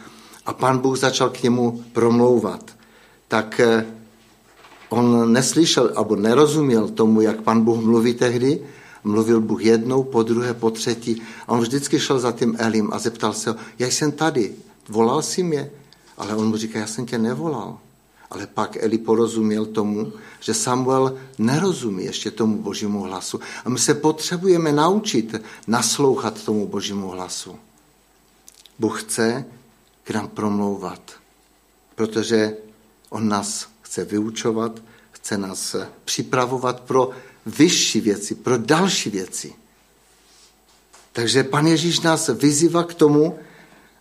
a 0.47 0.53
pan 0.53 0.79
Bůh 0.79 0.99
začal 0.99 1.31
k 1.31 1.43
němu 1.43 1.85
promlouvat, 1.93 2.77
tak 3.29 3.61
eh, 3.61 3.87
on 4.89 5.33
neslyšel, 5.33 5.97
nebo 5.97 6.17
nerozuměl 6.17 6.89
tomu, 6.89 7.21
jak 7.21 7.41
pan 7.41 7.65
Bůh 7.65 7.81
mluví 7.81 8.15
tehdy, 8.15 8.61
mluvil 9.05 9.41
Bůh 9.41 9.65
jednou, 9.65 10.03
po 10.05 10.23
druhé, 10.23 10.55
po 10.55 10.71
třetí 10.71 11.23
a 11.49 11.57
on 11.57 11.61
vždycky 11.61 12.01
šel 12.01 12.19
za 12.19 12.33
tím 12.33 12.57
Elim 12.59 12.93
a 12.93 12.99
zeptal 12.99 13.33
se 13.33 13.51
ho, 13.51 13.57
já 13.79 13.87
jsem 13.87 14.13
tady, 14.13 14.53
volal 14.89 15.23
jsi 15.23 15.43
mě? 15.43 15.71
Ale 16.21 16.37
on 16.37 16.49
mu 16.49 16.57
říká, 16.57 16.79
já 16.79 16.87
jsem 16.87 17.07
tě 17.07 17.19
nevolal. 17.19 17.79
Ale 18.35 18.47
pak 18.47 18.77
Eli 18.77 18.99
porozuměl 18.99 19.67
tomu, 19.67 20.13
že 20.41 20.55
Samuel 20.55 21.19
nerozumí 21.39 22.05
ještě 22.05 22.31
tomu 22.31 22.63
božímu 22.63 23.03
hlasu. 23.03 23.41
A 23.65 23.69
my 23.69 23.79
se 23.79 23.95
potřebujeme 23.95 24.73
naučit 24.73 25.35
naslouchat 25.67 26.45
tomu 26.45 26.67
božímu 26.67 27.09
hlasu. 27.09 27.57
Bůh 28.79 29.03
chce 29.03 29.45
k 30.05 30.11
nám 30.11 30.29
promlouvat, 30.29 31.13
protože 31.95 32.57
On 33.09 33.29
nás 33.29 33.69
chce 33.83 34.05
vyučovat, 34.05 34.83
chce 35.11 35.39
nás 35.39 35.77
připravovat 36.05 36.81
pro 36.81 37.11
vyšší 37.47 38.01
věci, 38.01 38.35
pro 38.35 38.59
další 38.59 39.11
věci. 39.11 39.53
Takže 41.13 41.45
pan 41.45 41.67
Ježíš 41.67 42.01
nás 42.01 42.29
vyzývá 42.29 42.85
k 42.85 42.95
tomu, 42.95 43.39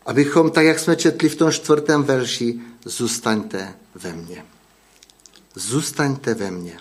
abychom, 0.06 0.52
tak 0.52 0.66
jak 0.66 0.80
jsme 0.80 0.96
četli 0.96 1.30
v 1.30 1.36
tom 1.36 1.52
čtvrtém 1.52 2.04
verši, 2.04 2.62
zůstaňte 2.86 3.76
ve 3.96 4.14
mně. 4.14 4.46
zůstaňte 5.56 6.34
ve 6.34 6.52
mně. 6.52 6.80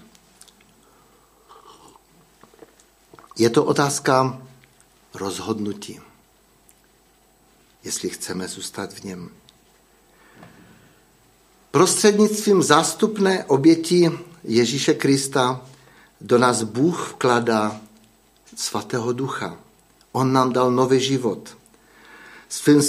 Je 3.39 3.51
to 3.51 3.65
otázka 3.65 4.43
rozhodnutí, 5.15 6.01
jestli 7.85 8.11
chceme 8.11 8.49
zůstat 8.49 8.93
v 8.93 9.05
něm. 9.05 9.31
Prostřednictvím 11.71 12.63
zástupné 12.63 13.45
oběti 13.45 14.13
Ježíše 14.45 14.95
Krista 14.95 15.67
do 16.21 16.39
nás 16.39 16.63
Bůh 16.63 17.13
vkládá 17.13 17.81
svatého 18.57 19.13
ducha. 19.13 19.57
On 20.13 20.33
nám 20.33 20.53
dal 20.53 20.71
nový 20.71 21.01
život. 21.01 21.57
Svým, 22.49 22.83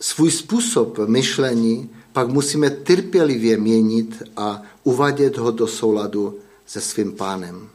svůj 0.00 0.30
způsob 0.30 0.98
myšlení 1.06 1.90
pak 2.12 2.28
musíme 2.28 2.70
trpělivě 2.70 3.56
měnit 3.56 4.22
a 4.36 4.62
uvádět 4.84 5.36
ho 5.36 5.50
do 5.50 5.66
souladu 5.66 6.38
se 6.66 6.80
svým 6.80 7.12
pánem. 7.12 7.68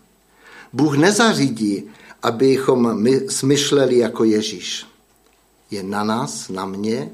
Bůh 0.74 0.98
nezařídí, 0.98 1.84
abychom 2.24 3.02
my 3.02 3.30
smyšleli 3.30 3.98
jako 3.98 4.24
Ježíš. 4.24 4.86
Je 5.72 5.84
na 5.84 6.04
nás, 6.04 6.50
na 6.50 6.66
mě, 6.66 7.12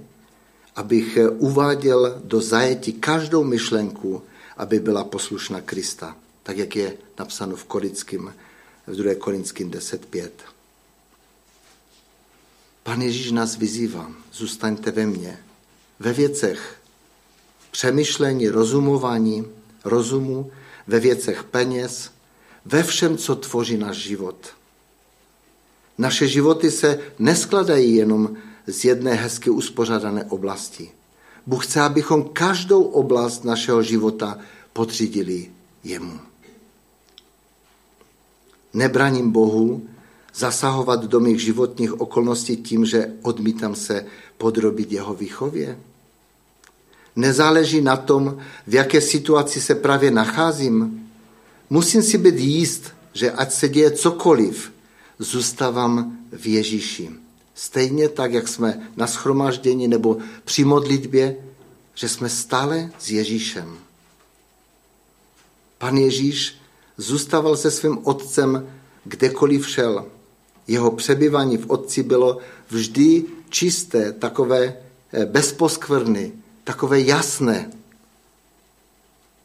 abych 0.75 1.17
uváděl 1.37 2.21
do 2.23 2.41
zajetí 2.41 2.93
každou 2.93 3.43
myšlenku, 3.43 4.21
aby 4.57 4.79
byla 4.79 5.03
poslušná 5.03 5.61
Krista, 5.61 6.15
tak 6.43 6.57
jak 6.57 6.75
je 6.75 6.93
napsáno 7.19 7.55
v, 7.55 7.65
v 8.87 8.95
2. 8.95 9.15
Korinským 9.15 9.71
10.5. 9.71 10.29
Pan 12.87 13.01
Ježíš 13.01 13.31
nás 13.31 13.57
vyzývá, 13.57 14.11
zůstaňte 14.33 14.91
ve 14.91 15.05
mně, 15.05 15.37
ve 15.99 16.13
věcech 16.13 16.79
přemýšlení, 17.71 18.47
rozumování, 18.49 19.45
rozumu, 19.83 20.51
ve 20.87 20.99
věcech 20.99 21.43
peněz, 21.43 22.11
ve 22.65 22.83
všem, 22.83 23.17
co 23.17 23.35
tvoří 23.35 23.77
náš 23.77 23.97
život. 23.97 24.35
Naše 25.97 26.27
životy 26.27 26.71
se 26.71 26.99
neskladají 27.19 27.95
jenom 27.95 28.37
z 28.67 28.85
jedné 28.85 29.13
hezky 29.13 29.49
uspořádané 29.49 30.25
oblasti. 30.25 30.91
Bůh 31.45 31.65
chce, 31.65 31.81
abychom 31.81 32.23
každou 32.23 32.83
oblast 32.83 33.43
našeho 33.43 33.83
života 33.83 34.37
podřídili 34.73 35.51
jemu. 35.83 36.19
Nebraním 38.73 39.31
Bohu 39.31 39.87
zasahovat 40.37 41.05
do 41.05 41.19
mých 41.19 41.41
životních 41.41 42.01
okolností 42.01 42.57
tím, 42.57 42.85
že 42.85 43.13
odmítám 43.21 43.75
se 43.75 44.05
podrobit 44.37 44.91
jeho 44.91 45.13
výchově? 45.13 45.79
Nezáleží 47.15 47.81
na 47.81 47.97
tom, 47.97 48.37
v 48.67 48.73
jaké 48.73 49.01
situaci 49.01 49.61
se 49.61 49.75
právě 49.75 50.11
nacházím. 50.11 51.09
Musím 51.69 52.03
si 52.03 52.17
být 52.17 52.39
jíst, 52.39 52.83
že 53.13 53.31
ať 53.31 53.51
se 53.51 53.69
děje 53.69 53.91
cokoliv, 53.91 54.71
zůstávám 55.19 56.17
v 56.31 56.47
Ježíši. 56.47 57.09
Stejně 57.55 58.09
tak, 58.09 58.33
jak 58.33 58.47
jsme 58.47 58.89
na 58.95 59.07
schromáždění 59.07 59.87
nebo 59.87 60.17
při 60.45 60.63
modlitbě, 60.63 61.35
že 61.95 62.09
jsme 62.09 62.29
stále 62.29 62.91
s 62.99 63.09
Ježíšem. 63.09 63.77
Pan 65.77 65.97
Ježíš 65.97 66.55
zůstával 66.97 67.57
se 67.57 67.71
svým 67.71 67.97
otcem 68.03 68.69
kdekoliv 69.03 69.69
šel. 69.69 70.05
Jeho 70.67 70.91
přebyvání 70.91 71.57
v 71.57 71.69
otci 71.69 72.03
bylo 72.03 72.37
vždy 72.69 73.25
čisté, 73.49 74.13
takové 74.13 74.77
eh, 75.11 75.25
bezposkvrny, 75.25 76.31
takové 76.63 77.01
jasné. 77.01 77.71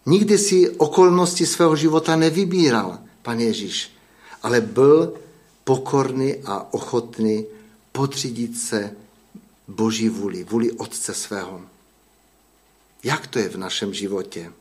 Nikdy 0.06 0.38
si 0.38 0.70
okolnosti 0.70 1.46
svého 1.46 1.76
života 1.76 2.16
nevybíral, 2.16 2.98
pan 3.22 3.40
Ježíš, 3.40 3.90
ale 4.42 4.60
byl 4.60 5.14
pokorný 5.64 6.34
a 6.44 6.74
ochotný 6.74 7.46
podřídit 7.92 8.58
se 8.58 8.96
Boží 9.68 10.08
vůli, 10.08 10.44
vůli 10.44 10.72
Otce 10.72 11.14
svého. 11.14 11.60
Jak 13.04 13.26
to 13.26 13.38
je 13.38 13.48
v 13.48 13.56
našem 13.56 13.94
životě? 13.94 14.52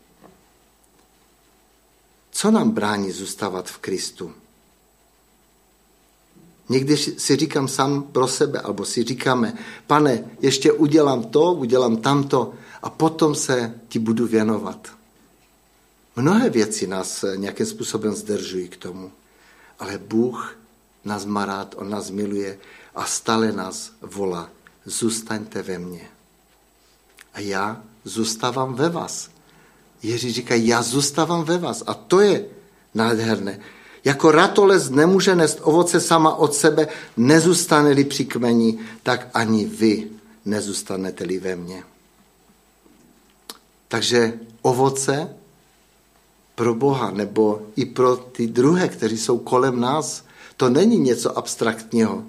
Co 2.31 2.51
nám 2.51 2.71
brání 2.71 3.11
zůstávat 3.11 3.69
v 3.69 3.77
Kristu? 3.77 4.33
Někdy 6.71 6.97
si 6.97 7.35
říkám 7.35 7.67
sám 7.67 8.03
pro 8.03 8.27
sebe, 8.27 8.59
alebo 8.59 8.85
si 8.85 9.03
říkáme, 9.03 9.53
pane, 9.87 10.23
ještě 10.41 10.71
udělám 10.71 11.23
to, 11.23 11.53
udělám 11.53 11.97
tamto 11.97 12.53
a 12.81 12.89
potom 12.89 13.35
se 13.35 13.73
ti 13.87 13.99
budu 13.99 14.27
věnovat. 14.27 14.87
Mnohé 16.15 16.49
věci 16.49 16.87
nás 16.87 17.25
nějakým 17.35 17.65
způsobem 17.65 18.15
zdržují 18.15 18.67
k 18.69 18.77
tomu, 18.77 19.11
ale 19.79 19.97
Bůh 19.97 20.55
nás 21.05 21.25
má 21.25 21.45
rád, 21.45 21.75
On 21.77 21.89
nás 21.89 22.09
miluje 22.09 22.57
a 22.95 23.05
stále 23.05 23.51
nás 23.51 23.91
volá, 24.01 24.49
zůstaňte 24.85 25.61
ve 25.61 25.79
mně. 25.79 26.07
A 27.33 27.39
já 27.39 27.83
zůstávám 28.03 28.73
ve 28.73 28.89
vás. 28.89 29.29
Ježíš 30.03 30.35
říká, 30.35 30.55
já 30.55 30.81
zůstávám 30.81 31.43
ve 31.43 31.57
vás. 31.57 31.83
A 31.87 31.93
to 31.93 32.19
je 32.19 32.45
nádherné. 32.93 33.59
Jako 34.05 34.31
ratolest 34.31 34.89
nemůže 34.89 35.35
nést 35.35 35.59
ovoce 35.61 35.99
sama 35.99 36.35
od 36.35 36.53
sebe, 36.53 36.87
nezůstane-li 37.17 38.03
při 38.03 38.25
kmeni, 38.25 38.79
tak 39.03 39.27
ani 39.33 39.65
vy 39.65 40.07
nezůstanete-li 40.45 41.39
ve 41.39 41.55
mně. 41.55 41.83
Takže 43.87 44.33
ovoce 44.61 45.35
pro 46.55 46.75
Boha 46.75 47.11
nebo 47.11 47.61
i 47.75 47.85
pro 47.85 48.15
ty 48.15 48.47
druhé, 48.47 48.87
kteří 48.87 49.17
jsou 49.17 49.37
kolem 49.37 49.79
nás, 49.79 50.23
to 50.57 50.69
není 50.69 50.99
něco 50.99 51.37
abstraktního. 51.37 52.23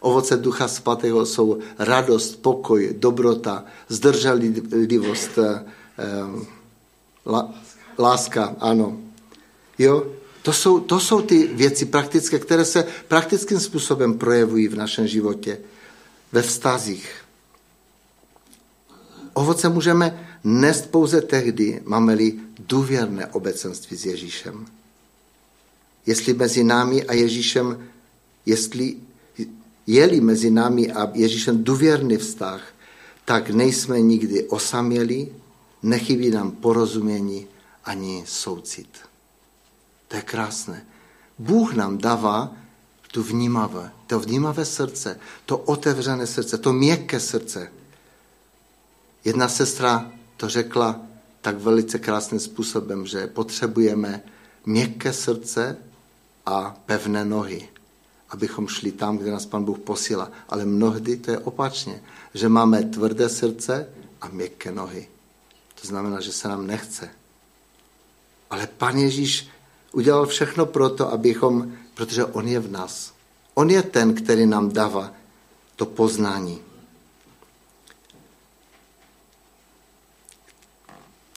Ovoce 0.00 0.36
Ducha 0.36 0.68
Svatého 0.68 1.26
jsou 1.26 1.58
radost, 1.78 2.42
pokoj, 2.42 2.94
dobrota, 2.98 3.64
zdrželivost, 3.88 5.38
eh, 5.38 5.64
eh, 5.98 7.42
láska, 7.98 8.56
ano. 8.60 8.96
Jo? 9.78 10.06
To 10.46 10.52
jsou, 10.52 10.80
to 10.80 11.00
jsou 11.00 11.22
ty 11.22 11.46
věci 11.46 11.86
praktické, 11.86 12.38
které 12.38 12.64
se 12.64 12.86
praktickým 13.08 13.60
způsobem 13.60 14.18
projevují 14.18 14.68
v 14.68 14.76
našem 14.76 15.06
životě, 15.06 15.58
ve 16.32 16.42
vztazích. 16.42 17.10
Ovoce 19.34 19.68
můžeme 19.68 20.38
nést 20.44 20.90
pouze 20.90 21.20
tehdy, 21.20 21.82
máme-li 21.84 22.38
důvěrné 22.58 23.26
obecenství 23.26 23.96
s 23.96 24.06
Ježíšem. 24.06 24.66
Jestli 26.06 26.34
mezi 26.34 26.64
námi 26.64 27.02
a 27.02 27.12
Ježíšem, 27.12 27.88
jestli 28.46 28.96
je-li 29.86 30.20
mezi 30.20 30.50
námi 30.50 30.92
a 30.92 31.10
Ježíšem 31.14 31.64
důvěrný 31.64 32.16
vztah, 32.16 32.62
tak 33.24 33.50
nejsme 33.50 34.00
nikdy 34.00 34.44
osaměli, 34.44 35.28
nechybí 35.82 36.30
nám 36.30 36.50
porozumění 36.50 37.46
ani 37.84 38.24
soucit. 38.26 39.05
To 40.08 40.16
je 40.16 40.22
krásné. 40.22 40.86
Bůh 41.38 41.74
nám 41.74 41.98
dává 41.98 42.52
tu 43.12 43.22
vnímavé, 43.22 43.92
to 44.06 44.20
vnímavé 44.20 44.64
srdce, 44.64 45.20
to 45.46 45.58
otevřené 45.58 46.26
srdce, 46.26 46.58
to 46.58 46.72
měkké 46.72 47.20
srdce. 47.20 47.72
Jedna 49.24 49.48
sestra 49.48 50.12
to 50.36 50.48
řekla 50.48 51.00
tak 51.40 51.58
velice 51.58 51.98
krásným 51.98 52.40
způsobem, 52.40 53.06
že 53.06 53.26
potřebujeme 53.26 54.22
měkké 54.66 55.12
srdce 55.12 55.76
a 56.46 56.76
pevné 56.86 57.24
nohy, 57.24 57.68
abychom 58.30 58.68
šli 58.68 58.92
tam, 58.92 59.18
kde 59.18 59.30
nás 59.30 59.46
Pan 59.46 59.64
Bůh 59.64 59.78
posílá. 59.78 60.30
Ale 60.48 60.64
mnohdy 60.64 61.16
to 61.16 61.30
je 61.30 61.38
opačně, 61.38 62.02
že 62.34 62.48
máme 62.48 62.82
tvrdé 62.82 63.28
srdce 63.28 63.88
a 64.20 64.28
měkké 64.28 64.72
nohy. 64.72 65.08
To 65.80 65.86
znamená, 65.86 66.20
že 66.20 66.32
se 66.32 66.48
nám 66.48 66.66
nechce. 66.66 67.10
Ale 68.50 68.66
Pan 68.66 68.98
Ježíš 68.98 69.48
udělal 69.96 70.26
všechno 70.26 70.66
proto, 70.66 71.12
abychom, 71.12 71.72
protože 71.94 72.24
On 72.24 72.48
je 72.48 72.60
v 72.60 72.70
nás. 72.70 73.12
On 73.54 73.70
je 73.70 73.82
ten, 73.82 74.14
který 74.14 74.46
nám 74.46 74.72
dává 74.72 75.12
to 75.76 75.86
poznání. 75.86 76.60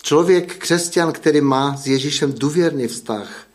Člověk, 0.01 0.55
křesťan, 0.55 1.11
který 1.11 1.41
má 1.41 1.77
s 1.77 1.87
Ježíšem 1.87 2.33
důvěrný 2.33 2.87
vztah, 2.87 3.47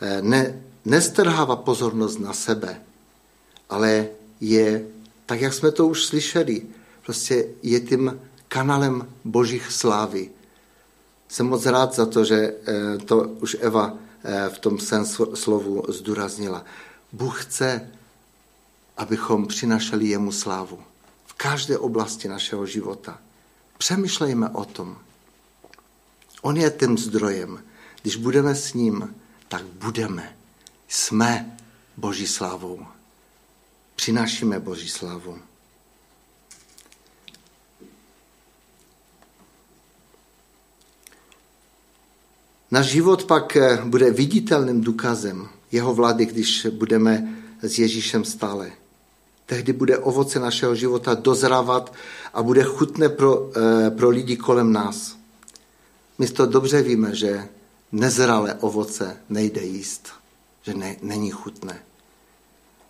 eh, 0.00 0.22
ne, 0.22 0.62
nestrhává 0.84 1.56
pozornost 1.56 2.20
na 2.20 2.32
sebe, 2.32 2.82
ale 3.70 4.08
je, 4.40 4.86
tak 5.26 5.40
jak 5.40 5.54
jsme 5.54 5.70
to 5.70 5.86
už 5.86 6.04
slyšeli, 6.04 6.62
prostě 7.02 7.48
je 7.62 7.80
tím 7.80 8.20
kanálem 8.48 9.08
božích 9.24 9.72
slávy. 9.72 10.30
Jsem 11.28 11.46
moc 11.46 11.66
rád 11.66 11.94
za 11.94 12.06
to, 12.06 12.24
že 12.24 12.54
eh, 12.66 12.98
to 12.98 13.18
už 13.42 13.56
Eva 13.60 13.98
v 14.48 14.58
tom 14.58 14.78
svém 14.78 15.06
slovu 15.34 15.82
zdůraznila. 15.88 16.64
Bůh 17.12 17.44
chce, 17.44 17.90
abychom 18.96 19.46
přinašeli 19.46 20.06
jemu 20.06 20.32
slávu 20.32 20.82
v 21.26 21.32
každé 21.32 21.78
oblasti 21.78 22.28
našeho 22.28 22.66
života. 22.66 23.18
Přemýšlejme 23.78 24.48
o 24.48 24.64
tom. 24.64 24.98
On 26.42 26.56
je 26.56 26.70
tím 26.70 26.98
zdrojem. 26.98 27.64
Když 28.02 28.16
budeme 28.16 28.54
s 28.54 28.74
ním, 28.74 29.14
tak 29.48 29.64
budeme. 29.64 30.36
Jsme 30.88 31.56
Boží 31.96 32.26
slávou. 32.26 32.86
Přinášíme 33.96 34.60
Boží 34.60 34.88
slávu. 34.88 35.38
Náš 42.72 42.86
život 42.86 43.24
pak 43.24 43.56
eh, 43.56 43.84
bude 43.84 44.10
viditelným 44.10 44.80
důkazem 44.80 45.48
jeho 45.72 45.94
vlády, 45.94 46.26
když 46.26 46.66
budeme 46.70 47.36
s 47.62 47.78
Ježíšem 47.78 48.24
stále. 48.24 48.72
Tehdy 49.46 49.72
bude 49.72 49.98
ovoce 49.98 50.40
našeho 50.40 50.74
života 50.74 51.14
dozrávat 51.14 51.92
a 52.34 52.42
bude 52.42 52.62
chutné 52.62 53.08
pro, 53.08 53.50
eh, 53.56 53.90
pro 53.90 54.08
lidi 54.08 54.36
kolem 54.36 54.72
nás. 54.72 55.16
My 56.18 56.28
to 56.28 56.46
dobře 56.46 56.82
víme, 56.82 57.14
že 57.14 57.48
nezralé 57.92 58.54
ovoce 58.54 59.16
nejde 59.28 59.62
jíst, 59.62 60.08
že 60.62 60.74
ne, 60.74 60.96
není 61.02 61.30
chutné. 61.30 61.82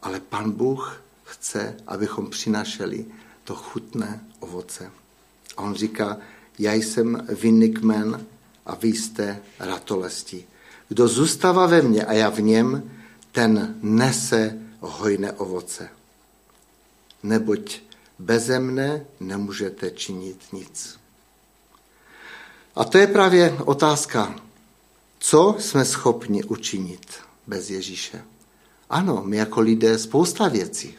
Ale 0.03 0.21
pan 0.21 0.51
Bůh 0.51 1.03
chce, 1.25 1.77
abychom 1.87 2.31
přinašeli 2.31 3.05
to 3.45 3.55
chutné 3.55 4.21
ovoce. 4.41 4.91
A 5.57 5.63
on 5.63 5.75
říká, 5.75 6.17
já 6.59 6.73
jsem 6.73 7.27
vinný 7.29 7.73
kmen 7.73 8.27
a 8.67 8.75
vy 8.75 8.89
jste 8.89 9.43
ratolesti. 9.59 10.45
Kdo 10.89 11.09
zůstává 11.09 11.67
ve 11.67 11.83
mně 11.83 12.05
a 12.05 12.13
já 12.13 12.31
v 12.31 12.41
něm, 12.41 12.91
ten 13.33 13.75
nese 13.83 14.59
hojné 14.81 15.33
ovoce. 15.33 15.89
Neboť 17.23 17.81
beze 18.19 18.61
mne 18.61 19.07
nemůžete 19.21 19.91
činit 19.91 20.39
nic. 20.53 20.99
A 22.75 22.85
to 22.85 22.99
je 22.99 23.07
právě 23.07 23.57
otázka, 23.65 24.35
co 25.19 25.57
jsme 25.59 25.85
schopni 25.85 26.45
učinit 26.45 27.07
bez 27.47 27.71
Ježíše. 27.71 28.25
Ano, 28.91 29.23
my 29.25 29.37
jako 29.37 29.61
lidé 29.61 29.99
spousta 29.99 30.49
věcí. 30.49 30.95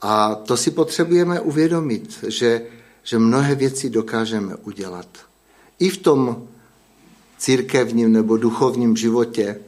A 0.00 0.34
to 0.34 0.56
si 0.56 0.70
potřebujeme 0.70 1.40
uvědomit, 1.40 2.24
že, 2.28 2.66
že 3.02 3.18
mnohé 3.18 3.54
věci 3.54 3.90
dokážeme 3.90 4.56
udělat. 4.56 5.08
I 5.78 5.88
v 5.88 5.98
tom 5.98 6.48
církevním 7.44 8.12
nebo 8.12 8.36
duchovním 8.36 8.96
životě 8.96 9.60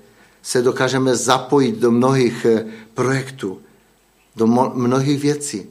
se 0.43 0.63
dokážeme 0.63 1.17
zapojit 1.17 1.77
do 1.77 1.91
mnohých 1.91 2.45
eh, 2.45 2.67
projektů, 2.95 3.61
do 4.37 4.47
mnohých 4.75 5.21
věcí. 5.21 5.67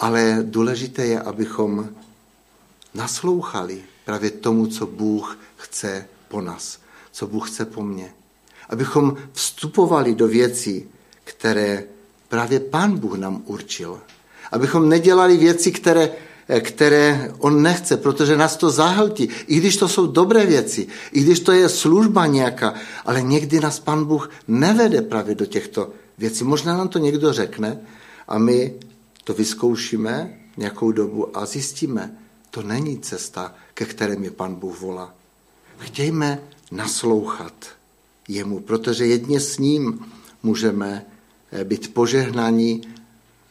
Ale 0.00 0.38
důležité 0.42 1.06
je, 1.06 1.20
abychom 1.20 1.88
naslouchali 2.94 3.80
právě 4.04 4.30
tomu, 4.30 4.66
co 4.66 4.86
Bůh 4.86 5.38
chce 5.56 6.08
po 6.28 6.40
nás, 6.40 6.78
co 7.12 7.26
Bůh 7.26 7.50
chce 7.50 7.64
po 7.64 7.84
mně. 7.84 8.14
Abychom 8.68 9.16
vstupovali 9.32 10.14
do 10.14 10.28
věcí, 10.28 10.88
které 11.24 11.84
právě 12.28 12.60
Pán 12.60 12.98
Bůh 12.98 13.18
nám 13.18 13.42
určil. 13.44 14.00
Abychom 14.52 14.88
nedělali 14.88 15.36
věci, 15.36 15.72
které, 15.72 16.12
které 16.60 17.32
on 17.38 17.62
nechce, 17.62 17.96
protože 17.96 18.36
nás 18.36 18.56
to 18.56 18.70
zahltí. 18.70 19.28
I 19.46 19.56
když 19.56 19.76
to 19.76 19.88
jsou 19.88 20.06
dobré 20.06 20.46
věci, 20.46 20.86
i 21.12 21.20
když 21.20 21.40
to 21.40 21.52
je 21.52 21.68
služba 21.68 22.26
nějaká, 22.26 22.74
ale 23.04 23.22
někdy 23.22 23.60
nás 23.60 23.80
Pán 23.80 24.04
Bůh 24.04 24.30
nevede 24.48 25.02
právě 25.02 25.34
do 25.34 25.46
těchto 25.46 25.90
věcí. 26.18 26.44
Možná 26.44 26.76
nám 26.76 26.88
to 26.88 26.98
někdo 26.98 27.32
řekne 27.32 27.80
a 28.28 28.38
my 28.38 28.74
to 29.24 29.34
vyzkoušíme 29.34 30.38
nějakou 30.56 30.92
dobu 30.92 31.36
a 31.38 31.46
zjistíme, 31.46 32.16
to 32.50 32.62
není 32.62 32.98
cesta, 32.98 33.54
ke 33.74 33.84
které 33.84 34.16
mi 34.16 34.30
Pan 34.30 34.54
Bůh 34.54 34.80
volá. 34.80 35.14
Chtějme 35.78 36.42
naslouchat 36.72 37.52
jemu, 38.28 38.60
protože 38.60 39.06
jedně 39.06 39.40
s 39.40 39.58
ním 39.58 40.06
můžeme 40.42 41.06
eh, 41.52 41.64
být 41.64 41.94
požehnaní, 41.94 42.82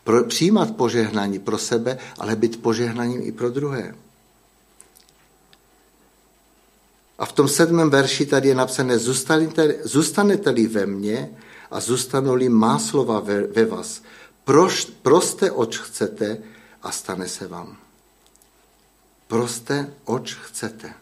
pro, 0.09 0.23
přijímat 0.23 0.75
požehnání 0.75 1.39
pro 1.39 1.57
sebe, 1.57 1.97
ale 2.17 2.35
být 2.35 2.61
požehnaním 2.61 3.21
i 3.23 3.31
pro 3.31 3.49
druhé. 3.49 3.95
A 7.19 7.25
v 7.25 7.31
tom 7.31 7.47
sedmém 7.47 7.89
verši 7.89 8.25
tady 8.25 8.47
je 8.47 8.55
napsané, 8.55 8.99
zůstanete-li 9.83 10.67
ve 10.67 10.85
mně 10.85 11.29
a 11.71 11.79
zůstanou-li 11.79 12.49
má 12.49 12.79
slova 12.79 13.19
ve, 13.19 13.47
ve 13.47 13.65
vás, 13.65 14.01
proš, 14.43 14.85
proste, 14.85 15.51
oč 15.51 15.77
chcete 15.77 16.37
a 16.83 16.91
stane 16.91 17.27
se 17.27 17.47
vám. 17.47 17.77
Proste, 19.27 19.93
oč 20.05 20.33
chcete. 20.33 20.93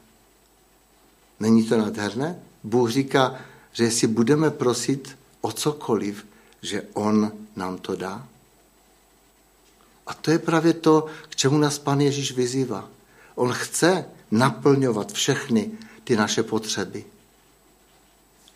Není 1.40 1.64
to 1.64 1.78
nádherné? 1.78 2.40
Bůh 2.64 2.92
říká, 2.92 3.40
že 3.72 3.84
jestli 3.84 4.08
budeme 4.08 4.52
prosit 4.52 5.18
o 5.42 5.52
cokoliv, 5.52 6.26
že 6.62 6.84
On 6.94 7.32
nám 7.56 7.78
to 7.78 7.96
dá. 7.96 8.28
A 10.08 10.14
to 10.14 10.32
je 10.32 10.40
právě 10.40 10.74
to, 10.74 11.06
k 11.30 11.36
čemu 11.36 11.58
nás 11.58 11.80
Pan 11.80 12.02
Ježíš 12.02 12.32
vyzývá. 12.32 12.90
On 13.36 13.54
chce 13.54 14.06
naplňovat 14.32 15.12
všechny 15.12 15.72
ty 16.04 16.16
naše 16.16 16.44
potřeby. 16.44 17.06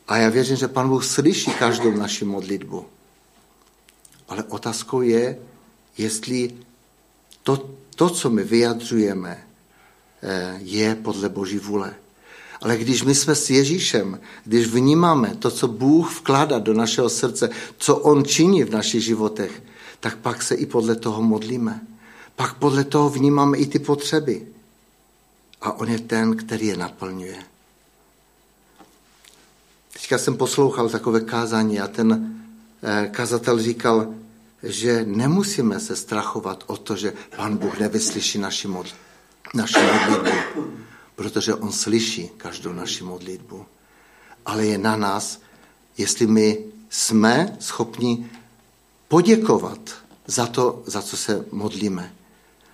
A 0.07 0.17
já 0.17 0.29
věřím, 0.29 0.55
že 0.55 0.67
Pan 0.67 0.89
Bůh 0.89 1.05
slyší 1.05 1.51
každou 1.51 1.91
naši 1.91 2.25
modlitbu. 2.25 2.85
Ale 4.29 4.43
otázkou 4.43 5.01
je, 5.01 5.37
jestli 5.97 6.53
to, 7.43 7.69
to 7.95 8.09
co 8.09 8.29
my 8.29 8.43
vyjadřujeme, 8.43 9.43
eh, 10.23 10.59
je 10.61 10.95
podle 10.95 11.29
Boží 11.29 11.59
vůle. 11.59 11.95
Ale 12.61 12.77
když 12.77 13.03
my 13.03 13.15
jsme 13.15 13.35
s 13.35 13.49
Ježíšem, 13.49 14.19
když 14.45 14.67
vnímáme 14.67 15.35
to, 15.35 15.51
co 15.51 15.67
Bůh 15.67 16.19
vkládá 16.19 16.59
do 16.59 16.73
našeho 16.73 17.09
srdce, 17.09 17.49
co 17.77 17.97
On 17.97 18.25
činí 18.25 18.63
v 18.63 18.69
našich 18.69 19.03
životech, 19.03 19.63
tak 20.01 20.17
pak 20.17 20.43
se 20.43 20.55
i 20.55 20.65
podle 20.65 20.95
toho 20.95 21.21
modlíme. 21.21 21.81
Pak 22.35 22.53
podle 22.53 22.83
toho 22.83 23.09
vnímáme 23.09 23.57
i 23.57 23.65
ty 23.65 23.79
potřeby. 23.79 24.47
A 25.61 25.71
On 25.71 25.89
je 25.89 25.99
ten, 25.99 26.37
který 26.37 26.67
je 26.67 26.77
naplňuje. 26.77 27.43
Teďka 29.93 30.17
jsem 30.17 30.37
poslouchal 30.37 30.89
takové 30.89 31.21
kázání 31.21 31.79
a 31.79 31.87
ten 31.87 32.35
eh, 32.83 33.09
kazatel 33.13 33.61
říkal, 33.61 34.13
že 34.63 35.05
nemusíme 35.07 35.79
se 35.79 35.95
strachovat 35.95 36.63
o 36.67 36.77
to, 36.77 36.95
že 36.95 37.13
Pán 37.35 37.57
Bůh 37.57 37.79
nevyslyší 37.79 38.37
naši, 38.37 38.67
modl- 38.67 38.95
naši 39.53 39.79
modlitbu 39.79 40.81
protože 41.21 41.53
on 41.53 41.71
slyší 41.71 42.29
každou 42.37 42.73
naši 42.73 43.03
modlitbu. 43.03 43.65
Ale 44.45 44.65
je 44.65 44.77
na 44.77 44.95
nás, 44.95 45.41
jestli 45.97 46.27
my 46.27 46.65
jsme 46.89 47.57
schopni 47.59 48.29
poděkovat 49.11 49.79
za 50.25 50.47
to, 50.47 50.83
za 50.85 51.01
co 51.01 51.17
se 51.17 51.45
modlíme. 51.51 52.15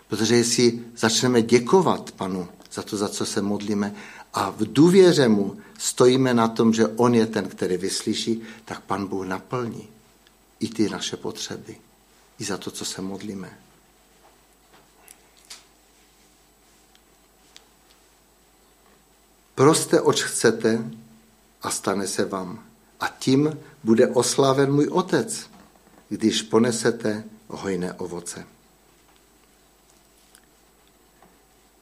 Protože 0.08 0.36
jestli 0.36 0.86
začneme 0.98 1.42
děkovat 1.42 2.12
panu 2.12 2.48
za 2.72 2.82
to, 2.82 2.98
za 2.98 3.10
co 3.10 3.26
se 3.26 3.42
modlíme 3.42 3.96
a 4.34 4.50
v 4.50 4.74
důvěře 4.74 5.28
mu 5.28 5.58
stojíme 5.78 6.34
na 6.34 6.48
tom, 6.48 6.74
že 6.74 6.88
on 6.88 7.16
je 7.16 7.26
ten, 7.26 7.50
který 7.50 7.78
vyslyší, 7.78 8.42
tak 8.66 8.82
pan 8.82 9.08
Bůh 9.08 9.26
naplní 9.26 9.90
i 10.60 10.68
ty 10.68 10.90
naše 10.90 11.18
potřeby, 11.18 11.78
i 12.40 12.44
za 12.44 12.58
to, 12.58 12.72
co 12.72 12.86
se 12.86 13.02
modlíme. 13.02 13.58
Proste, 19.56 20.02
oč 20.02 20.24
chcete 20.24 20.92
a 21.62 21.72
stane 21.72 22.08
se 22.08 22.26
vám. 22.26 22.64
A 23.00 23.08
tím 23.08 23.60
bude 23.84 24.08
osláven 24.08 24.74
můj 24.74 24.88
otec, 24.92 25.57
když 26.10 26.42
ponesete 26.42 27.24
hojné 27.48 27.94
ovoce. 27.94 28.46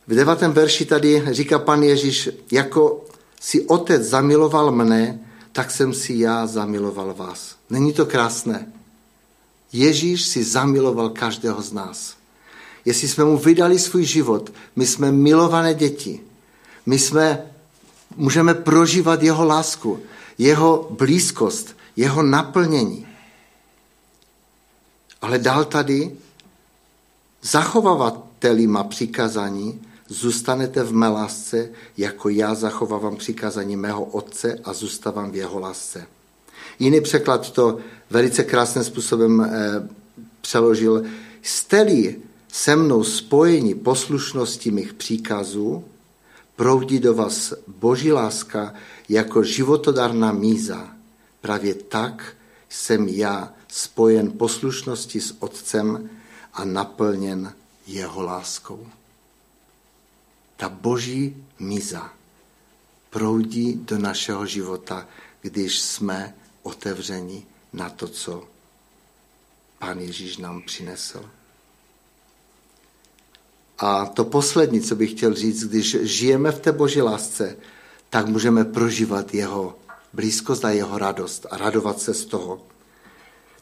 V 0.07 0.15
devátém 0.15 0.51
verši 0.51 0.85
tady 0.85 1.23
říká 1.31 1.59
pan 1.59 1.83
Ježíš, 1.83 2.29
jako 2.51 3.05
si 3.39 3.61
otec 3.61 4.03
zamiloval 4.03 4.71
mne, 4.71 5.19
tak 5.51 5.71
jsem 5.71 5.93
si 5.93 6.13
já 6.13 6.47
zamiloval 6.47 7.13
vás. 7.13 7.55
Není 7.69 7.93
to 7.93 8.05
krásné? 8.05 8.71
Ježíš 9.73 10.23
si 10.25 10.43
zamiloval 10.43 11.09
každého 11.09 11.61
z 11.61 11.73
nás. 11.73 12.15
Jestli 12.85 13.07
jsme 13.07 13.23
mu 13.23 13.37
vydali 13.37 13.79
svůj 13.79 14.05
život, 14.05 14.53
my 14.75 14.85
jsme 14.85 15.11
milované 15.11 15.73
děti. 15.73 16.21
My 16.85 16.99
jsme 16.99 17.51
můžeme 18.15 18.53
prožívat 18.53 19.23
jeho 19.23 19.45
lásku, 19.45 19.99
jeho 20.37 20.87
blízkost, 20.89 21.77
jeho 21.95 22.23
naplnění. 22.23 23.07
Ale 25.25 25.39
dál 25.39 25.65
tady 25.65 26.11
zachovávateli 27.41 28.67
má 28.67 28.83
přikázání, 28.83 29.81
zůstanete 30.07 30.83
v 30.83 30.93
mé 30.93 31.07
lásce, 31.07 31.69
jako 31.97 32.29
já 32.29 32.55
zachovávám 32.55 33.15
přikázání 33.15 33.75
mého 33.75 34.03
otce 34.03 34.59
a 34.63 34.73
zůstávám 34.73 35.31
v 35.31 35.35
jeho 35.35 35.59
lásce. 35.59 36.07
Jiný 36.79 37.01
překlad 37.01 37.51
to 37.51 37.77
velice 38.09 38.43
krásným 38.43 38.83
způsobem 38.83 39.41
eh, 39.41 39.87
přeložil. 40.41 41.03
Jste-li 41.41 42.15
se 42.47 42.75
mnou 42.75 43.03
spojení 43.03 43.73
poslušnosti 43.75 44.71
mých 44.71 44.93
příkazů, 44.93 45.83
proudí 46.55 46.99
do 46.99 47.13
vás 47.13 47.53
boží 47.67 48.11
láska 48.11 48.73
jako 49.09 49.43
životodárná 49.43 50.31
míza. 50.31 50.89
Právě 51.41 51.73
tak 51.73 52.35
jsem 52.69 53.07
já 53.07 53.53
spojen 53.67 54.31
poslušností 54.31 55.21
s 55.21 55.35
Otcem 55.39 56.09
a 56.53 56.65
naplněn 56.65 57.53
jeho 57.87 58.21
láskou. 58.21 58.87
Ta 60.57 60.69
boží 60.69 61.43
míza 61.59 62.13
proudí 63.09 63.73
do 63.73 63.97
našeho 63.97 64.45
života, 64.45 65.07
když 65.41 65.79
jsme 65.79 66.35
otevřeni 66.63 67.45
na 67.73 67.89
to, 67.89 68.07
co 68.07 68.47
Pán 69.79 69.99
Ježíš 69.99 70.37
nám 70.37 70.61
přinesl. 70.61 71.29
A 73.77 74.05
to 74.05 74.25
poslední, 74.25 74.81
co 74.81 74.95
bych 74.95 75.11
chtěl 75.11 75.33
říct, 75.33 75.63
když 75.63 75.97
žijeme 76.01 76.51
v 76.51 76.59
té 76.59 76.71
boží 76.71 77.01
lásce, 77.01 77.57
tak 78.09 78.27
můžeme 78.27 78.65
prožívat 78.65 79.33
jeho 79.33 79.79
blízkost 80.13 80.65
a 80.65 80.69
jeho 80.69 80.97
radost 80.97 81.45
a 81.51 81.57
radovat 81.57 82.01
se 82.01 82.13
z 82.13 82.25
toho. 82.25 82.61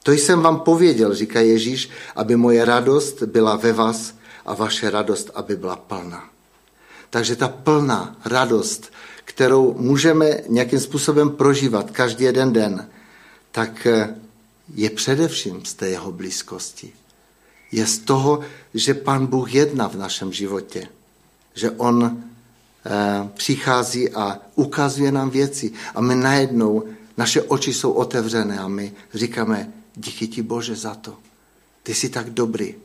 To 0.04 0.12
jsem 0.12 0.42
vám 0.42 0.60
pověděl, 0.60 1.16
říká 1.16 1.40
Ježíš, 1.40 1.90
aby 2.16 2.36
moje 2.36 2.66
radost 2.66 3.24
byla 3.24 3.56
ve 3.56 3.74
vás 3.74 4.14
a 4.46 4.54
vaše 4.54 4.90
radost, 4.90 5.32
aby 5.36 5.56
byla 5.56 5.76
plná. 5.76 6.30
Takže 7.10 7.36
ta 7.36 7.48
plná 7.48 8.16
radost, 8.26 8.94
kterou 9.26 9.74
můžeme 9.74 10.38
nějakým 10.50 10.80
způsobem 10.80 11.30
prožívat 11.30 11.92
každý 11.92 12.24
jeden 12.24 12.54
den, 12.54 12.90
tak 13.52 13.88
je 14.76 14.90
především 14.90 15.66
z 15.66 15.74
té 15.74 15.90
jeho 15.90 16.12
blízkosti. 16.12 16.94
Je 17.72 17.88
z 17.88 17.98
toho, 17.98 18.40
že 18.74 18.94
Pan 18.94 19.26
Bůh 19.26 19.54
jedná 19.54 19.88
v 19.88 19.96
našem 19.96 20.34
životě. 20.34 20.88
Že 21.54 21.72
On 21.72 22.18
eh, 22.86 23.30
přichází 23.34 24.10
a 24.10 24.40
ukazuje 24.56 25.12
nám 25.12 25.30
věci. 25.30 25.72
A 25.96 26.02
my 26.02 26.16
najednou, 26.16 26.84
naše 27.18 27.42
oči 27.42 27.74
jsou 27.74 27.92
otevřené 27.92 28.60
a 28.60 28.68
my 28.68 28.94
říkáme, 29.14 29.74
díky 29.96 30.28
ti 30.28 30.42
Bože 30.42 30.76
za 30.76 30.96
to. 30.96 31.18
Ty 31.84 31.96
jsi 31.96 32.10
tak 32.10 32.30
dobrý. 32.30 32.76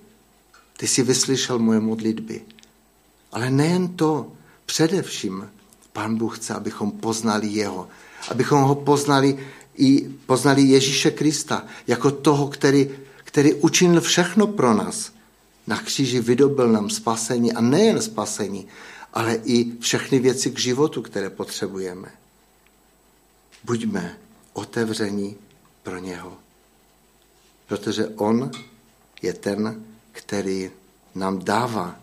Ty 0.76 0.88
jsi 0.88 1.02
vyslyšel 1.02 1.58
moje 1.58 1.80
modlitby. 1.80 2.42
Ale 3.32 3.50
nejen 3.50 3.88
to, 3.88 4.32
především 4.66 5.50
Pán 5.92 6.16
Bůh 6.16 6.38
chce, 6.38 6.54
abychom 6.54 6.90
poznali 6.90 7.48
Jeho. 7.48 7.88
Abychom 8.30 8.62
ho 8.62 8.74
poznali 8.74 9.38
i 9.76 10.10
poznali 10.26 10.62
Ježíše 10.62 11.10
Krista 11.10 11.66
jako 11.86 12.10
toho, 12.10 12.48
který, 12.48 12.90
který 13.24 13.54
učinil 13.54 14.00
všechno 14.00 14.46
pro 14.46 14.74
nás. 14.74 15.12
Na 15.66 15.82
kříži 15.82 16.20
vydobil 16.20 16.68
nám 16.68 16.90
spasení 16.90 17.52
a 17.52 17.60
nejen 17.60 18.02
spasení, 18.02 18.66
ale 19.14 19.34
i 19.44 19.78
všechny 19.80 20.18
věci 20.18 20.50
k 20.50 20.58
životu, 20.58 21.02
které 21.02 21.30
potřebujeme. 21.30 22.08
Buďme 23.64 24.18
otevření 24.52 25.36
pro 25.82 25.98
něho, 25.98 26.36
protože 27.68 28.06
on 28.06 28.50
je 29.22 29.32
ten, 29.32 29.84
který 30.12 30.70
nám 31.14 31.38
dává 31.38 32.00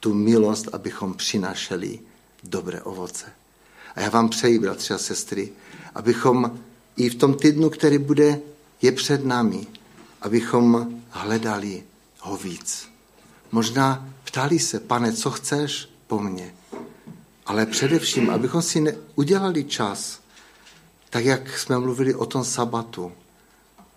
tu 0.00 0.14
milost, 0.14 0.68
abychom 0.74 1.14
přinašeli 1.14 2.00
dobré 2.44 2.82
ovoce. 2.82 3.26
A 3.94 4.00
já 4.00 4.10
vám 4.10 4.28
přeji, 4.28 4.58
bratři 4.58 4.94
a 4.94 4.98
sestry, 4.98 5.52
abychom 5.94 6.60
i 6.96 7.10
v 7.10 7.14
tom 7.14 7.34
týdnu, 7.34 7.70
který 7.70 7.98
bude, 7.98 8.40
je 8.82 8.92
před 8.92 9.24
námi, 9.24 9.66
abychom 10.22 11.00
hledali 11.10 11.82
ho 12.20 12.36
víc. 12.36 12.88
Možná 13.52 14.08
ptali 14.24 14.58
se, 14.58 14.80
pane, 14.80 15.12
co 15.12 15.30
chceš 15.30 15.88
po 16.06 16.18
mně? 16.20 16.54
Ale 17.46 17.66
především, 17.66 18.30
abychom 18.30 18.62
si 18.62 18.98
udělali 19.14 19.64
čas, 19.64 20.20
tak 21.10 21.24
jak 21.24 21.58
jsme 21.58 21.78
mluvili 21.78 22.14
o 22.14 22.26
tom 22.26 22.44
sabatu. 22.44 23.12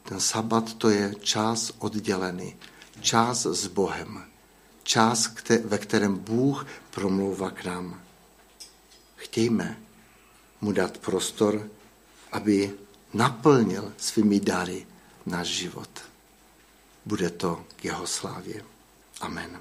Ten 0.08 0.20
sabat 0.20 0.74
to 0.74 0.90
je 0.90 1.16
čas 1.20 1.72
oddělený, 1.80 2.56
čas 3.02 3.46
s 3.46 3.68
Bohem, 3.68 4.24
čas, 4.84 5.34
ve 5.64 5.78
kterém 5.78 6.18
Bůh 6.18 6.68
promlouvá 6.92 7.52
k 7.52 7.66
nám. 7.66 8.02
Chtějme 9.16 9.78
mu 10.62 10.72
dát 10.72 10.98
prostor, 10.98 11.70
aby 12.32 12.74
naplnil 13.14 13.94
svými 13.98 14.40
dary 14.40 14.88
náš 15.26 15.48
život. 15.48 15.90
Bude 17.06 17.30
to 17.30 17.66
k 17.76 17.86
jeho 17.86 18.08
slávě. 18.08 18.64
Amen. 19.22 19.60